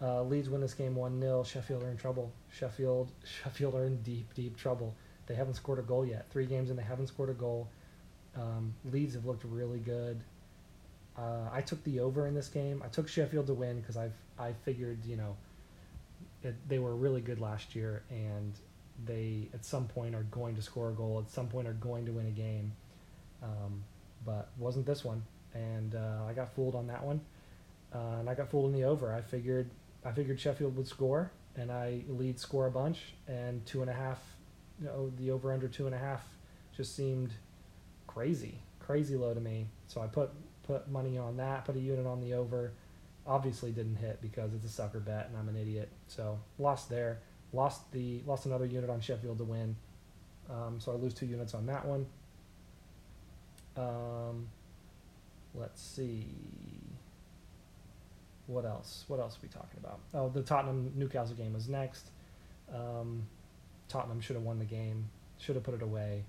Uh, 0.00 0.22
Leeds 0.22 0.50
win 0.50 0.60
this 0.60 0.74
game 0.74 0.94
1 0.94 1.20
0. 1.20 1.42
Sheffield 1.44 1.82
are 1.82 1.90
in 1.90 1.96
trouble. 1.96 2.32
Sheffield 2.50 3.10
Sheffield 3.24 3.74
are 3.74 3.86
in 3.86 4.02
deep, 4.02 4.32
deep 4.34 4.56
trouble. 4.56 4.94
They 5.26 5.34
haven't 5.34 5.54
scored 5.54 5.78
a 5.78 5.82
goal 5.82 6.04
yet. 6.04 6.26
Three 6.30 6.46
games 6.46 6.70
and 6.70 6.78
they 6.78 6.82
haven't 6.82 7.08
scored 7.08 7.30
a 7.30 7.34
goal. 7.34 7.68
Um, 8.36 8.74
Leeds 8.92 9.14
have 9.14 9.24
looked 9.24 9.44
really 9.44 9.78
good. 9.78 10.20
Uh, 11.18 11.48
I 11.50 11.62
took 11.62 11.82
the 11.84 12.00
over 12.00 12.26
in 12.26 12.34
this 12.34 12.48
game. 12.48 12.82
I 12.84 12.88
took 12.88 13.08
Sheffield 13.08 13.46
to 13.46 13.54
win 13.54 13.80
because 13.80 13.96
I 13.96 14.10
I 14.38 14.52
figured 14.64 15.04
you 15.06 15.16
know 15.16 15.36
it, 16.42 16.54
they 16.68 16.78
were 16.78 16.94
really 16.94 17.22
good 17.22 17.40
last 17.40 17.74
year 17.74 18.02
and 18.10 18.52
they 19.04 19.48
at 19.52 19.64
some 19.64 19.86
point 19.86 20.14
are 20.14 20.22
going 20.24 20.54
to 20.56 20.62
score 20.62 20.90
a 20.90 20.92
goal. 20.92 21.22
At 21.24 21.30
some 21.30 21.48
point 21.48 21.66
are 21.66 21.72
going 21.74 22.06
to 22.06 22.12
win 22.12 22.26
a 22.26 22.30
game. 22.30 22.72
Um, 23.42 23.84
but 24.24 24.48
wasn't 24.58 24.86
this 24.86 25.04
one, 25.04 25.22
and 25.54 25.94
uh, 25.94 26.24
I 26.28 26.32
got 26.32 26.54
fooled 26.54 26.74
on 26.74 26.86
that 26.88 27.02
one. 27.04 27.20
Uh, 27.94 28.18
and 28.20 28.28
I 28.28 28.34
got 28.34 28.50
fooled 28.50 28.74
in 28.74 28.80
the 28.80 28.86
over. 28.86 29.14
I 29.14 29.20
figured 29.20 29.70
I 30.06 30.12
figured 30.12 30.38
Sheffield 30.38 30.76
would 30.76 30.86
score, 30.86 31.32
and 31.56 31.72
I 31.72 32.04
lead 32.08 32.38
score 32.38 32.66
a 32.66 32.70
bunch, 32.70 33.14
and 33.26 33.64
two 33.66 33.80
and 33.80 33.90
a 33.90 33.92
half, 33.92 34.22
you 34.80 34.86
know, 34.86 35.10
the 35.18 35.32
over 35.32 35.52
under 35.52 35.66
two 35.66 35.86
and 35.86 35.94
a 35.94 35.98
half 35.98 36.24
just 36.76 36.94
seemed 36.94 37.32
crazy, 38.06 38.60
crazy 38.78 39.16
low 39.16 39.34
to 39.34 39.40
me. 39.40 39.66
So 39.88 40.00
I 40.00 40.06
put 40.06 40.30
put 40.62 40.88
money 40.88 41.18
on 41.18 41.36
that, 41.38 41.64
put 41.64 41.76
a 41.76 41.80
unit 41.80 42.06
on 42.06 42.20
the 42.20 42.34
over. 42.34 42.72
Obviously 43.26 43.72
didn't 43.72 43.96
hit 43.96 44.20
because 44.22 44.54
it's 44.54 44.64
a 44.64 44.68
sucker 44.68 45.00
bet 45.00 45.28
and 45.28 45.36
I'm 45.36 45.48
an 45.48 45.56
idiot. 45.56 45.88
So 46.06 46.38
lost 46.58 46.88
there. 46.88 47.18
Lost 47.52 47.90
the 47.92 48.22
lost 48.26 48.46
another 48.46 48.66
unit 48.66 48.90
on 48.90 49.00
Sheffield 49.00 49.38
to 49.38 49.44
win. 49.44 49.76
Um, 50.50 50.78
so 50.78 50.92
I 50.92 50.94
lose 50.96 51.14
two 51.14 51.26
units 51.26 51.54
on 51.54 51.66
that 51.66 51.84
one. 51.84 52.06
Um, 53.76 54.46
let's 55.54 55.82
see 55.82 56.26
what 58.46 58.64
else? 58.64 59.04
What 59.08 59.20
else 59.20 59.36
are 59.36 59.40
we 59.42 59.48
talking 59.48 59.78
about? 59.78 60.00
Oh, 60.14 60.28
the 60.28 60.42
Tottenham 60.42 60.92
Newcastle 60.94 61.36
game 61.36 61.52
was 61.52 61.68
next. 61.68 62.10
Um, 62.72 63.26
Tottenham 63.88 64.20
should 64.20 64.36
have 64.36 64.44
won 64.44 64.58
the 64.58 64.64
game, 64.64 65.08
should 65.38 65.54
have 65.54 65.64
put 65.64 65.74
it 65.74 65.82
away, 65.82 66.24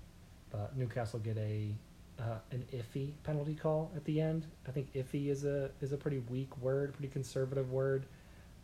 but 0.50 0.76
Newcastle 0.76 1.18
get 1.20 1.36
a 1.38 1.74
uh, 2.18 2.38
an 2.50 2.64
iffy 2.72 3.12
penalty 3.22 3.54
call 3.54 3.92
at 3.94 4.04
the 4.04 4.20
end. 4.20 4.46
I 4.66 4.72
think 4.72 4.92
iffy 4.94 5.28
is 5.28 5.44
a 5.44 5.70
is 5.80 5.92
a 5.92 5.96
pretty 5.96 6.18
weak 6.30 6.56
word, 6.58 6.94
pretty 6.94 7.12
conservative 7.12 7.70
word. 7.70 8.06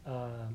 Uh, 0.07 0.49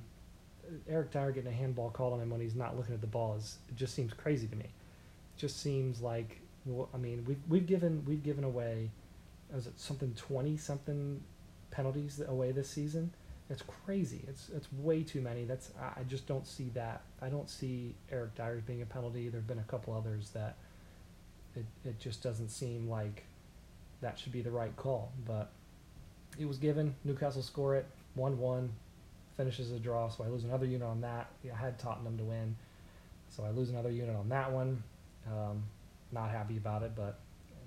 Eric 0.88 1.12
Dier 1.12 1.32
getting 1.32 1.52
a 1.52 1.56
handball 1.56 1.90
called 1.90 2.14
on 2.14 2.22
him 2.22 2.30
when 2.30 2.42
he's 2.42 2.56
not 2.56 2.78
looking 2.78 2.94
at 2.94 3.02
the 3.02 3.08
ball 3.08 3.36
is 3.36 3.58
it 3.70 3.76
just 3.76 3.96
seems 3.96 4.14
crazy 4.14 4.48
to 4.48 4.56
me. 4.56 4.66
It 4.66 5.38
just 5.38 5.62
seems 5.62 6.02
like 6.02 6.42
well, 6.66 6.90
I 6.94 6.98
mean 6.98 7.24
we've 7.26 7.42
we've 7.48 7.66
given 7.66 8.04
we've 8.06 8.24
given 8.24 8.44
away 8.44 8.92
was 9.54 9.68
it 9.68 9.80
something 9.80 10.14
twenty 10.16 10.58
something 10.58 11.22
penalties 11.72 12.22
away 12.28 12.52
this 12.52 12.70
season. 12.70 13.12
It's 13.50 13.64
crazy. 13.64 14.22
It's 14.28 14.50
it's 14.50 14.72
way 14.74 15.04
too 15.04 15.22
many. 15.22 15.46
That's 15.46 15.72
I 15.80 16.04
just 16.04 16.28
don't 16.28 16.46
see 16.46 16.70
that. 16.76 17.02
I 17.22 17.30
don't 17.30 17.50
see 17.50 17.96
Eric 18.12 18.36
Dier's 18.36 18.62
being 18.62 18.82
a 18.82 18.86
penalty. 18.86 19.30
There've 19.30 19.48
been 19.48 19.60
a 19.60 19.64
couple 19.64 19.94
others 19.94 20.30
that 20.32 20.58
it 21.56 21.66
it 21.84 22.00
just 22.00 22.22
doesn't 22.22 22.50
seem 22.50 22.88
like 22.90 23.26
that 24.02 24.20
should 24.20 24.32
be 24.32 24.42
the 24.42 24.52
right 24.52 24.76
call. 24.76 25.12
But 25.26 25.50
it 26.38 26.46
was 26.46 26.58
given. 26.58 26.96
Newcastle 27.04 27.42
score 27.42 27.76
it 27.76 27.88
one 28.14 28.38
one, 28.38 28.72
finishes 29.36 29.72
a 29.72 29.80
draw. 29.80 30.10
So 30.10 30.24
I 30.24 30.28
lose 30.28 30.44
another 30.44 30.66
unit 30.66 30.88
on 30.88 31.02
that. 31.02 31.32
I 31.52 31.58
had 31.58 31.80
Tottenham 31.80 32.18
to 32.18 32.24
win, 32.24 32.56
so 33.30 33.44
I 33.44 33.50
lose 33.50 33.70
another 33.70 33.90
unit 33.90 34.16
on 34.16 34.30
that 34.30 34.52
one. 34.52 34.84
Um, 35.28 35.64
not 36.12 36.30
happy 36.30 36.58
about 36.58 36.84
it, 36.84 36.92
but 36.96 37.20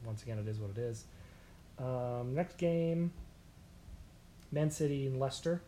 once 0.04 0.22
again, 0.22 0.38
it 0.38 0.48
is 0.48 0.58
what 0.58 0.70
it 0.70 0.78
is. 0.78 1.04
Um, 1.78 2.34
next 2.34 2.58
game, 2.58 3.12
Man 4.52 4.70
City 4.70 5.06
and 5.06 5.18
Leicester. 5.18 5.62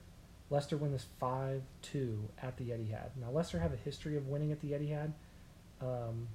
Leicester 0.50 0.76
win 0.76 0.92
this 0.92 1.06
5 1.18 1.62
2 1.82 2.28
at 2.42 2.56
the 2.58 2.64
Etihad. 2.64 3.10
Now, 3.20 3.30
Leicester 3.32 3.58
have 3.58 3.72
a 3.72 3.76
history 3.76 4.16
of 4.16 4.28
winning 4.28 4.52
at 4.52 4.60
the 4.60 4.72
Etihad, 4.72 5.12
um, 5.80 6.28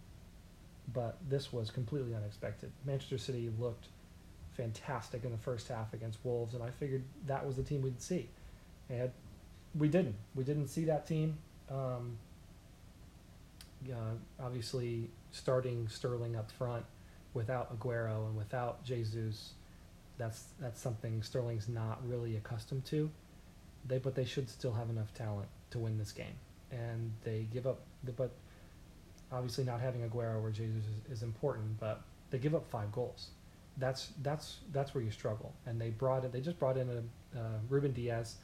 but 0.92 1.18
this 1.30 1.54
was 1.54 1.70
completely 1.70 2.16
unexpected. 2.16 2.72
Manchester 2.86 3.20
City 3.20 3.52
looked 3.60 3.88
fantastic 4.58 5.24
in 5.24 5.32
the 5.32 5.38
first 5.38 5.68
half 5.68 5.94
against 5.94 6.20
Wolves, 6.24 6.56
and 6.56 6.64
I 6.64 6.72
figured 6.72 7.04
that 7.28 7.46
was 7.46 7.56
the 7.56 7.64
team 7.64 7.82
we'd 7.82 8.02
see. 8.02 8.28
And 8.90 9.12
we 9.78 9.88
didn't. 9.88 10.16
We 10.36 10.44
didn't 10.44 10.68
see 10.68 10.86
that 10.86 11.08
team. 11.08 11.38
Um, 11.70 12.18
uh, 13.88 14.44
obviously, 14.44 15.10
starting 15.32 15.88
Sterling 15.88 16.36
up 16.36 16.52
front 16.52 16.84
without 17.34 17.78
Aguero 17.78 18.26
and 18.26 18.36
without 18.36 18.84
Jesus, 18.84 19.54
that's 20.20 20.50
that's 20.60 20.80
something 20.80 21.24
Sterling's 21.24 21.68
not 21.68 22.08
really 22.08 22.36
accustomed 22.36 22.86
to. 22.86 23.10
They 23.88 23.98
but 23.98 24.14
they 24.14 24.26
should 24.26 24.48
still 24.50 24.74
have 24.74 24.90
enough 24.92 25.12
talent 25.16 25.48
to 25.72 25.80
win 25.80 25.98
this 25.98 26.12
game, 26.12 26.36
and 26.72 27.12
they 27.24 27.48
give 27.52 27.66
up. 27.66 27.80
The, 28.04 28.12
But 28.12 28.32
obviously, 29.32 29.64
not 29.64 29.80
having 29.80 30.08
Aguero 30.08 30.44
or 30.44 30.52
Jesus 30.52 30.84
is, 30.84 31.18
is 31.18 31.24
important, 31.24 31.80
but 31.80 32.02
they 32.30 32.38
give 32.38 32.54
up 32.54 32.68
five 32.70 32.92
goals. 32.92 33.30
That's 33.78 34.10
that's 34.22 34.58
that's 34.74 34.94
where 34.94 35.04
you 35.04 35.10
struggle. 35.10 35.54
And 35.66 35.82
they 35.82 35.90
brought 35.90 36.26
it. 36.26 36.32
They 36.32 36.42
just 36.42 36.60
brought 36.60 36.78
in 36.78 36.90
a 36.90 37.40
uh, 37.40 37.58
Ruben 37.70 37.94
Dias, 37.94 38.36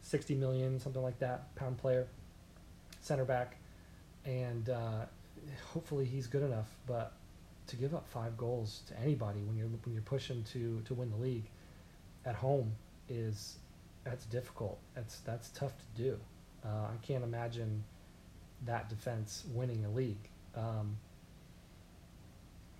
sixty 0.00 0.36
million 0.36 0.78
something 0.78 1.02
like 1.02 1.18
that 1.18 1.54
pound 1.56 1.76
player, 1.78 2.06
center 3.00 3.24
back, 3.24 3.56
and 4.24 4.70
uh, 4.70 5.06
hopefully 5.72 6.04
he's 6.04 6.28
good 6.28 6.42
enough. 6.42 6.68
But 6.86 7.12
to 7.66 7.76
give 7.76 7.94
up 7.94 8.06
five 8.08 8.36
goals 8.36 8.82
to 8.88 8.98
anybody 9.00 9.40
when 9.42 9.56
you're 9.56 9.68
when 9.68 9.94
you're 9.94 10.02
pushing 10.02 10.42
to 10.44 10.82
to 10.84 10.94
win 10.94 11.10
the 11.10 11.16
league 11.16 11.48
at 12.24 12.34
home 12.34 12.72
is 13.08 13.58
that's 14.04 14.26
difficult. 14.26 14.78
That's 14.94 15.20
that's 15.20 15.48
tough 15.50 15.72
to 15.78 16.02
do. 16.02 16.18
Uh, 16.64 16.68
I 16.68 16.96
can't 17.02 17.24
imagine 17.24 17.84
that 18.66 18.88
defense 18.88 19.44
winning 19.52 19.84
a 19.84 19.90
league. 19.90 20.28
Um, 20.54 20.96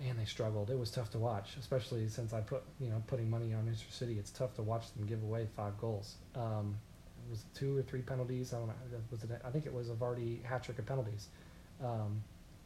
man, 0.00 0.16
they 0.16 0.24
struggled. 0.24 0.70
It 0.70 0.78
was 0.78 0.90
tough 0.90 1.10
to 1.12 1.18
watch, 1.18 1.56
especially 1.58 2.08
since 2.08 2.32
I 2.32 2.40
put 2.40 2.62
you 2.80 2.90
know 2.90 3.02
putting 3.06 3.28
money 3.28 3.54
on 3.54 3.64
Manchester 3.64 3.92
City. 3.92 4.18
It's 4.18 4.30
tough 4.30 4.54
to 4.54 4.62
watch 4.62 4.92
them 4.92 5.06
give 5.06 5.22
away 5.22 5.46
five 5.56 5.78
goals. 5.80 6.16
Um, 6.34 6.76
it 7.26 7.30
was 7.30 7.44
two 7.54 7.76
or 7.76 7.82
three 7.82 8.02
penalties. 8.02 8.52
I 8.52 8.58
don't 8.58 8.68
know. 8.68 8.74
Was 9.10 9.24
it? 9.24 9.30
I 9.44 9.50
think 9.50 9.66
it 9.66 9.72
was 9.72 9.88
a 9.90 9.94
Vardy 9.94 10.42
hat 10.44 10.62
trick 10.62 10.78
of 10.78 10.86
penalties. 10.86 11.28
Um, 11.82 12.22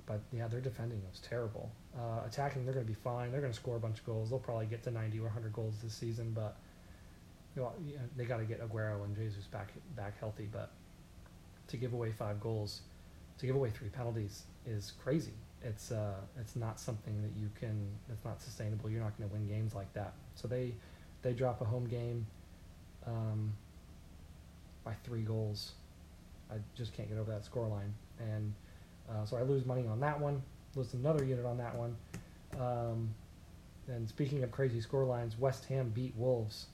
but 0.08 0.20
yeah, 0.32 0.48
their 0.48 0.60
defending 0.60 1.02
was 1.08 1.20
terrible. 1.20 1.70
Uh, 1.94 2.22
attacking, 2.26 2.64
they're 2.64 2.72
going 2.72 2.86
to 2.86 2.90
be 2.90 2.98
fine. 2.98 3.30
They're 3.30 3.42
going 3.42 3.52
to 3.52 3.58
score 3.58 3.76
a 3.76 3.80
bunch 3.80 3.98
of 3.98 4.06
goals. 4.06 4.30
They'll 4.30 4.38
probably 4.38 4.64
get 4.64 4.82
to 4.84 4.90
90 4.90 5.18
or 5.20 5.24
100 5.24 5.52
goals 5.52 5.74
this 5.82 5.92
season, 5.92 6.32
but 6.34 6.56
you 7.54 7.62
know, 7.62 7.72
they 8.16 8.24
got 8.24 8.38
to 8.38 8.44
get 8.44 8.66
Aguero 8.66 9.04
and 9.04 9.14
Jesus 9.14 9.44
back 9.44 9.72
back 9.94 10.18
healthy. 10.18 10.48
But 10.50 10.70
to 11.68 11.76
give 11.76 11.92
away 11.92 12.10
five 12.10 12.40
goals, 12.40 12.80
to 13.38 13.46
give 13.46 13.54
away 13.54 13.68
three 13.68 13.90
penalties 13.90 14.44
is 14.66 14.92
crazy. 15.02 15.34
It's 15.62 15.92
uh, 15.92 16.14
it's 16.40 16.56
not 16.56 16.80
something 16.80 17.20
that 17.20 17.38
you 17.38 17.50
can. 17.60 17.86
It's 18.10 18.24
not 18.24 18.40
sustainable. 18.40 18.88
You're 18.88 19.02
not 19.02 19.18
going 19.18 19.28
to 19.28 19.34
win 19.34 19.46
games 19.46 19.74
like 19.74 19.92
that. 19.92 20.14
So 20.36 20.48
they 20.48 20.72
they 21.20 21.34
drop 21.34 21.60
a 21.60 21.64
home 21.64 21.86
game 21.86 22.26
um, 23.06 23.52
by 24.84 24.94
three 25.04 25.22
goals. 25.22 25.72
I 26.50 26.54
just 26.74 26.94
can't 26.94 27.10
get 27.10 27.18
over 27.18 27.30
that 27.30 27.44
scoreline 27.44 27.92
and 28.18 28.54
uh, 29.10 29.24
so 29.24 29.36
I 29.36 29.42
lose 29.42 29.64
money 29.64 29.86
on 29.86 30.00
that 30.00 30.20
one, 30.20 30.42
lose 30.74 30.94
another 30.94 31.24
unit 31.24 31.44
on 31.44 31.58
that 31.58 31.74
one. 31.74 31.96
Um, 32.58 33.14
and 33.88 34.08
speaking 34.08 34.42
of 34.42 34.50
crazy 34.50 34.80
score 34.80 35.04
lines, 35.04 35.38
West 35.38 35.64
Ham 35.66 35.90
beat 35.94 36.14
Wolves 36.16 36.66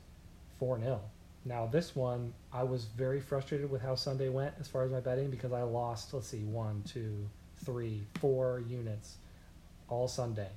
4 0.59 0.81
0. 0.81 1.00
Now, 1.47 1.67
this 1.67 1.95
one, 1.95 2.33
I 2.53 2.62
was 2.62 2.87
very 2.87 3.21
frustrated 3.21 3.71
with 3.71 3.83
how 3.83 3.95
Sunday 3.95 4.31
went 4.31 4.55
as 4.59 4.67
far 4.67 4.85
as 4.85 4.91
my 4.91 5.00
betting 5.00 5.31
because 5.31 5.53
I 5.53 5.62
lost, 5.62 6.14
let's 6.14 6.26
see, 6.26 6.45
one, 6.45 6.83
two, 6.87 7.29
three, 7.64 8.07
four 8.19 8.62
units 8.67 9.17
all 9.88 10.09
Sunday. 10.09 10.49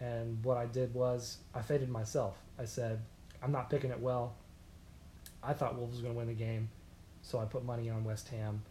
And 0.00 0.42
what 0.44 0.56
I 0.56 0.66
did 0.66 0.92
was 0.94 1.38
I 1.54 1.62
faded 1.62 1.88
myself. 1.88 2.36
I 2.58 2.64
said, 2.64 3.00
I'm 3.42 3.52
not 3.52 3.70
picking 3.70 3.90
it 3.90 4.00
well. 4.00 4.34
I 5.42 5.52
thought 5.52 5.76
Wolves 5.76 5.92
was 5.92 6.02
going 6.02 6.14
to 6.14 6.18
win 6.18 6.26
the 6.26 6.34
game, 6.34 6.68
so 7.22 7.38
I 7.38 7.44
put 7.44 7.64
money 7.64 7.88
on 7.88 8.02
West 8.04 8.28
Ham. 8.28 8.62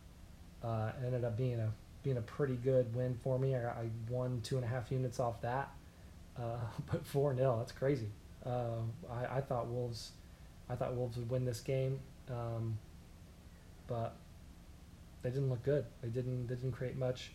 Uh, 0.62 0.92
it 1.02 1.06
ended 1.06 1.24
up 1.24 1.38
being 1.38 1.60
a 1.60 1.72
being 2.05 2.17
a 2.17 2.21
pretty 2.21 2.55
good 2.55 2.95
win 2.95 3.17
for 3.24 3.39
me. 3.39 3.55
I, 3.55 3.67
I 3.67 3.89
won 4.09 4.39
two 4.43 4.55
and 4.55 4.63
a 4.63 4.67
half 4.67 4.91
units 4.91 5.19
off 5.19 5.41
that, 5.41 5.71
uh, 6.38 6.59
but 6.91 7.05
four 7.05 7.35
0 7.35 7.57
That's 7.57 7.71
crazy. 7.71 8.07
Uh, 8.45 8.83
I, 9.12 9.38
I 9.38 9.41
thought 9.41 9.67
Wolves, 9.67 10.12
I 10.69 10.75
thought 10.75 10.95
Wolves 10.95 11.17
would 11.17 11.29
win 11.29 11.43
this 11.43 11.59
game, 11.59 12.00
um, 12.29 12.77
but 13.88 14.15
they 15.24 15.31
didn't 15.31 15.50
look 15.50 15.63
good. 15.63 15.83
They 16.03 16.09
didn't 16.09 16.47
they 16.47 16.55
didn't 16.55 16.74
create 16.74 16.95
much, 16.95 17.31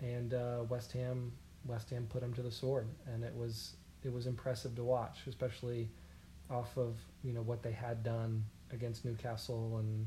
and 0.00 0.34
uh, 0.34 0.58
West 0.68 0.92
Ham 0.92 1.32
West 1.64 1.88
Ham 1.88 2.06
put 2.10 2.20
them 2.20 2.34
to 2.34 2.42
the 2.42 2.50
sword, 2.50 2.86
and 3.06 3.24
it 3.24 3.34
was 3.34 3.76
it 4.04 4.12
was 4.12 4.26
impressive 4.26 4.76
to 4.76 4.84
watch, 4.84 5.20
especially 5.26 5.88
off 6.50 6.76
of 6.76 6.96
you 7.24 7.32
know 7.32 7.40
what 7.40 7.62
they 7.62 7.72
had 7.72 8.04
done 8.04 8.44
against 8.72 9.06
Newcastle 9.06 9.78
and 9.78 10.06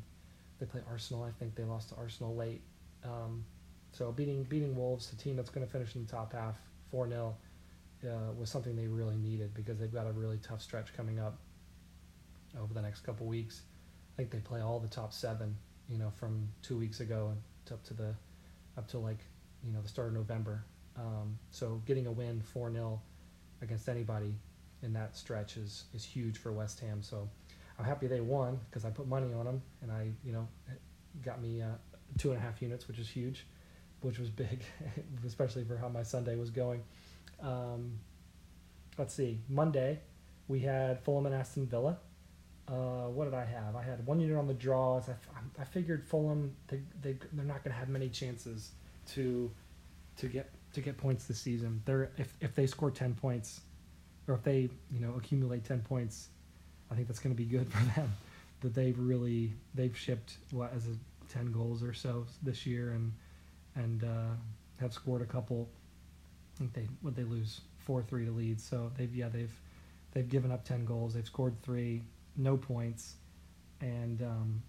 they 0.59 0.67
play 0.67 0.81
Arsenal. 0.87 1.23
I 1.23 1.31
think 1.39 1.55
they 1.55 1.63
lost 1.63 1.89
to 1.89 1.95
Arsenal 1.95 2.35
late. 2.35 2.61
Um, 3.03 3.43
so 3.91 4.11
beating 4.11 4.43
beating 4.43 4.75
Wolves, 4.75 5.09
the 5.09 5.15
team 5.15 5.35
that's 5.35 5.49
going 5.49 5.65
to 5.65 5.71
finish 5.71 5.95
in 5.95 6.05
the 6.05 6.11
top 6.11 6.33
half, 6.33 6.55
four 6.91 7.07
0 7.07 7.35
uh, 8.03 8.07
was 8.37 8.49
something 8.49 8.75
they 8.75 8.87
really 8.87 9.17
needed 9.17 9.53
because 9.53 9.77
they've 9.77 9.93
got 9.93 10.07
a 10.07 10.11
really 10.11 10.37
tough 10.37 10.61
stretch 10.61 10.93
coming 10.95 11.19
up 11.19 11.37
over 12.59 12.73
the 12.73 12.81
next 12.81 13.01
couple 13.01 13.25
weeks. 13.25 13.61
I 14.15 14.17
think 14.17 14.31
they 14.31 14.39
play 14.39 14.61
all 14.61 14.79
the 14.79 14.87
top 14.87 15.13
seven, 15.13 15.55
you 15.89 15.97
know, 15.97 16.11
from 16.15 16.47
two 16.61 16.77
weeks 16.77 16.99
ago 16.99 17.33
up 17.71 17.83
to 17.83 17.93
the 17.93 18.15
up 18.77 18.87
to 18.87 18.97
like 18.97 19.19
you 19.63 19.71
know 19.71 19.81
the 19.81 19.87
start 19.87 20.07
of 20.07 20.13
November. 20.13 20.63
Um, 20.97 21.37
so 21.51 21.81
getting 21.85 22.07
a 22.07 22.11
win 22.11 22.41
four 22.41 22.71
0 22.71 22.99
against 23.61 23.87
anybody 23.87 24.33
in 24.81 24.93
that 24.93 25.15
stretch 25.15 25.57
is 25.57 25.85
is 25.93 26.03
huge 26.03 26.37
for 26.37 26.51
West 26.51 26.79
Ham. 26.79 27.01
So 27.01 27.29
I'm 27.77 27.85
happy 27.85 28.07
they 28.07 28.21
won 28.21 28.59
because 28.69 28.85
I 28.85 28.89
put 28.89 29.07
money 29.07 29.33
on 29.33 29.45
them 29.45 29.61
and 29.81 29.91
I 29.91 30.09
you 30.23 30.31
know 30.31 30.47
got 31.23 31.41
me 31.41 31.61
uh, 31.61 31.67
two 32.17 32.31
and 32.31 32.37
a 32.37 32.41
half 32.41 32.61
units, 32.61 32.87
which 32.87 32.99
is 32.99 33.09
huge 33.09 33.45
which 34.01 34.19
was 34.19 34.29
big, 34.29 34.63
especially 35.25 35.63
for 35.63 35.77
how 35.77 35.89
my 35.89 36.03
Sunday 36.03 36.35
was 36.35 36.49
going. 36.49 36.83
Um, 37.41 37.99
let's 38.97 39.13
see. 39.13 39.39
Monday, 39.47 39.99
we 40.47 40.59
had 40.59 40.99
Fulham 41.01 41.25
and 41.25 41.35
Aston 41.35 41.67
Villa. 41.67 41.97
Uh, 42.67 43.07
what 43.07 43.25
did 43.25 43.33
I 43.33 43.45
have? 43.45 43.75
I 43.75 43.81
had 43.81 44.05
one 44.05 44.19
unit 44.19 44.37
on 44.37 44.47
the 44.47 44.53
draws. 44.53 45.09
I, 45.09 45.13
I 45.59 45.63
figured 45.63 46.05
Fulham 46.05 46.55
they, 46.67 46.81
they 47.01 47.17
they're 47.33 47.45
not 47.45 47.63
going 47.63 47.73
to 47.73 47.79
have 47.79 47.89
many 47.89 48.09
chances 48.09 48.71
to 49.13 49.49
to 50.17 50.27
get 50.27 50.51
to 50.73 50.81
get 50.81 50.97
points 50.97 51.25
this 51.25 51.39
season. 51.39 51.81
They're 51.85 52.11
if 52.17 52.33
if 52.41 52.53
they 52.53 52.67
score 52.67 52.91
ten 52.91 53.15
points, 53.15 53.61
or 54.27 54.35
if 54.35 54.43
they 54.43 54.69
you 54.91 54.99
know 54.99 55.15
accumulate 55.17 55.65
ten 55.65 55.81
points, 55.81 56.29
I 56.91 56.95
think 56.95 57.07
that's 57.07 57.19
going 57.19 57.35
to 57.35 57.37
be 57.37 57.49
good 57.49 57.67
for 57.73 57.83
them. 57.95 58.13
That 58.61 58.75
they've 58.75 58.97
really 58.99 59.53
they've 59.73 59.97
shipped 59.97 60.37
what 60.51 60.71
as 60.75 60.85
ten 61.29 61.51
goals 61.51 61.81
or 61.81 61.93
so 61.93 62.27
this 62.43 62.67
year 62.67 62.91
and 62.91 63.13
and 63.79 64.03
uh, 64.03 64.35
have 64.79 64.93
scored 64.93 65.21
a 65.21 65.25
couple. 65.25 65.67
I 66.55 66.57
think 66.59 66.73
they 66.73 66.87
would 67.01 67.15
they 67.15 67.23
lose 67.23 67.61
four 67.77 68.03
three 68.03 68.25
to 68.25 68.31
Leeds. 68.31 68.63
So 68.63 68.91
they've 68.97 69.13
yeah 69.13 69.29
they've 69.29 69.53
they've 70.11 70.29
given 70.29 70.51
up 70.51 70.65
ten 70.65 70.85
goals. 70.85 71.13
They've 71.13 71.25
scored 71.25 71.61
three, 71.63 72.03
no 72.37 72.57
points, 72.57 73.15
and 73.81 74.21
um, 74.21 74.61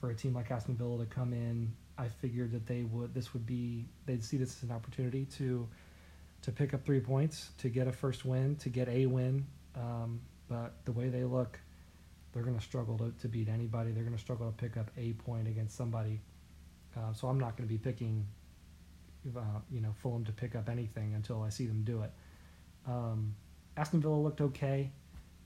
for 0.00 0.10
a 0.10 0.14
team 0.14 0.34
like 0.34 0.50
Aston 0.50 0.76
Villa 0.76 0.98
to 0.98 1.06
come 1.06 1.32
in, 1.32 1.72
I 1.98 2.08
figured 2.08 2.52
that 2.52 2.66
they 2.66 2.82
would 2.82 3.14
this 3.14 3.32
would 3.32 3.46
be 3.46 3.84
they'd 4.06 4.24
see 4.24 4.36
this 4.36 4.56
as 4.56 4.62
an 4.62 4.72
opportunity 4.72 5.26
to 5.36 5.68
to 6.42 6.52
pick 6.52 6.74
up 6.74 6.84
three 6.84 7.00
points, 7.00 7.50
to 7.58 7.68
get 7.68 7.88
a 7.88 7.92
first 7.92 8.24
win, 8.24 8.56
to 8.56 8.68
get 8.68 8.88
a 8.88 9.06
win. 9.06 9.46
Um, 9.74 10.20
but 10.48 10.74
the 10.84 10.92
way 10.92 11.08
they 11.08 11.24
look, 11.24 11.58
they're 12.32 12.44
going 12.44 12.56
to 12.56 12.62
struggle 12.62 12.96
to, 12.98 13.12
to 13.20 13.28
beat 13.28 13.48
anybody. 13.48 13.90
They're 13.90 14.04
going 14.04 14.14
to 14.16 14.22
struggle 14.22 14.46
to 14.46 14.56
pick 14.56 14.76
up 14.76 14.90
a 14.96 15.12
point 15.14 15.48
against 15.48 15.76
somebody. 15.76 16.20
Uh, 16.96 17.12
so 17.12 17.28
I'm 17.28 17.40
not 17.40 17.56
going 17.56 17.68
to 17.68 17.72
be 17.72 17.78
picking 17.78 18.24
uh, 19.36 19.60
you 19.70 19.80
know 19.80 19.94
Fulham 20.02 20.24
to 20.24 20.32
pick 20.32 20.54
up 20.54 20.68
anything 20.68 21.14
until 21.14 21.42
I 21.42 21.48
see 21.48 21.66
them 21.66 21.82
do 21.84 22.02
it. 22.02 22.10
Um, 22.86 23.34
Aston 23.76 24.00
Villa 24.00 24.16
looked 24.16 24.40
okay. 24.40 24.90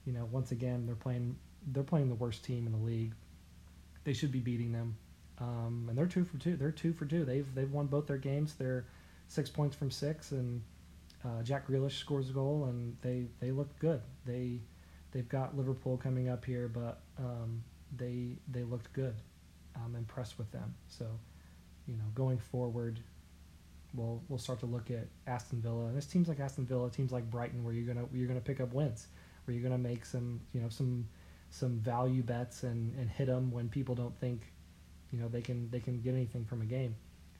You 0.04 0.12
know, 0.12 0.28
once 0.30 0.52
again 0.52 0.86
they're 0.86 0.94
playing 0.94 1.36
they're 1.72 1.82
playing 1.82 2.08
the 2.08 2.14
worst 2.14 2.44
team 2.44 2.66
in 2.66 2.72
the 2.72 2.78
league. 2.78 3.12
They 4.04 4.12
should 4.12 4.32
be 4.32 4.40
beating 4.40 4.72
them, 4.72 4.96
um, 5.38 5.86
and 5.88 5.96
they're 5.96 6.06
two 6.06 6.24
for 6.24 6.38
two. 6.38 6.56
They're 6.56 6.72
two 6.72 6.92
for 6.92 7.04
two. 7.04 7.24
They've 7.24 7.46
they've 7.54 7.70
won 7.70 7.86
both 7.86 8.06
their 8.06 8.18
games. 8.18 8.54
They're 8.54 8.86
six 9.28 9.50
points 9.50 9.76
from 9.76 9.90
six, 9.90 10.32
and 10.32 10.62
uh, 11.24 11.42
Jack 11.42 11.68
Grealish 11.68 11.98
scores 11.98 12.30
a 12.30 12.32
goal, 12.32 12.64
and 12.64 12.96
they 13.02 13.26
they 13.40 13.50
look 13.50 13.78
good. 13.78 14.00
They 14.24 14.60
they've 15.12 15.28
got 15.28 15.56
Liverpool 15.56 15.96
coming 15.96 16.28
up 16.28 16.44
here, 16.44 16.68
but 16.68 17.00
um, 17.18 17.62
they 17.96 18.36
they 18.48 18.62
looked 18.62 18.92
good. 18.92 19.14
I'm 19.76 19.94
impressed 19.94 20.38
with 20.38 20.50
them. 20.50 20.74
So, 20.88 21.06
you 21.86 21.96
know, 21.96 22.04
going 22.14 22.38
forward, 22.38 23.00
we'll 23.94 24.22
we'll 24.28 24.38
start 24.38 24.60
to 24.60 24.66
look 24.66 24.90
at 24.90 25.08
Aston 25.26 25.60
Villa. 25.60 25.86
And 25.86 25.96
this 25.96 26.06
teams 26.06 26.28
like 26.28 26.40
Aston 26.40 26.66
Villa, 26.66 26.90
teams 26.90 27.12
like 27.12 27.30
Brighton, 27.30 27.64
where 27.64 27.74
you're 27.74 27.92
gonna 27.92 28.06
you're 28.12 28.28
gonna 28.28 28.40
pick 28.40 28.60
up 28.60 28.72
wins, 28.72 29.08
where 29.44 29.54
you're 29.54 29.62
gonna 29.62 29.78
make 29.78 30.04
some 30.04 30.40
you 30.52 30.60
know 30.60 30.68
some 30.68 31.06
some 31.50 31.78
value 31.80 32.22
bets 32.22 32.62
and 32.62 32.94
and 32.98 33.08
hit 33.10 33.26
them 33.26 33.50
when 33.50 33.68
people 33.68 33.94
don't 33.94 34.16
think 34.18 34.52
you 35.12 35.18
know 35.18 35.28
they 35.28 35.42
can 35.42 35.70
they 35.70 35.80
can 35.80 36.00
get 36.00 36.14
anything 36.14 36.44
from 36.44 36.62
a 36.62 36.66
game. 36.66 36.94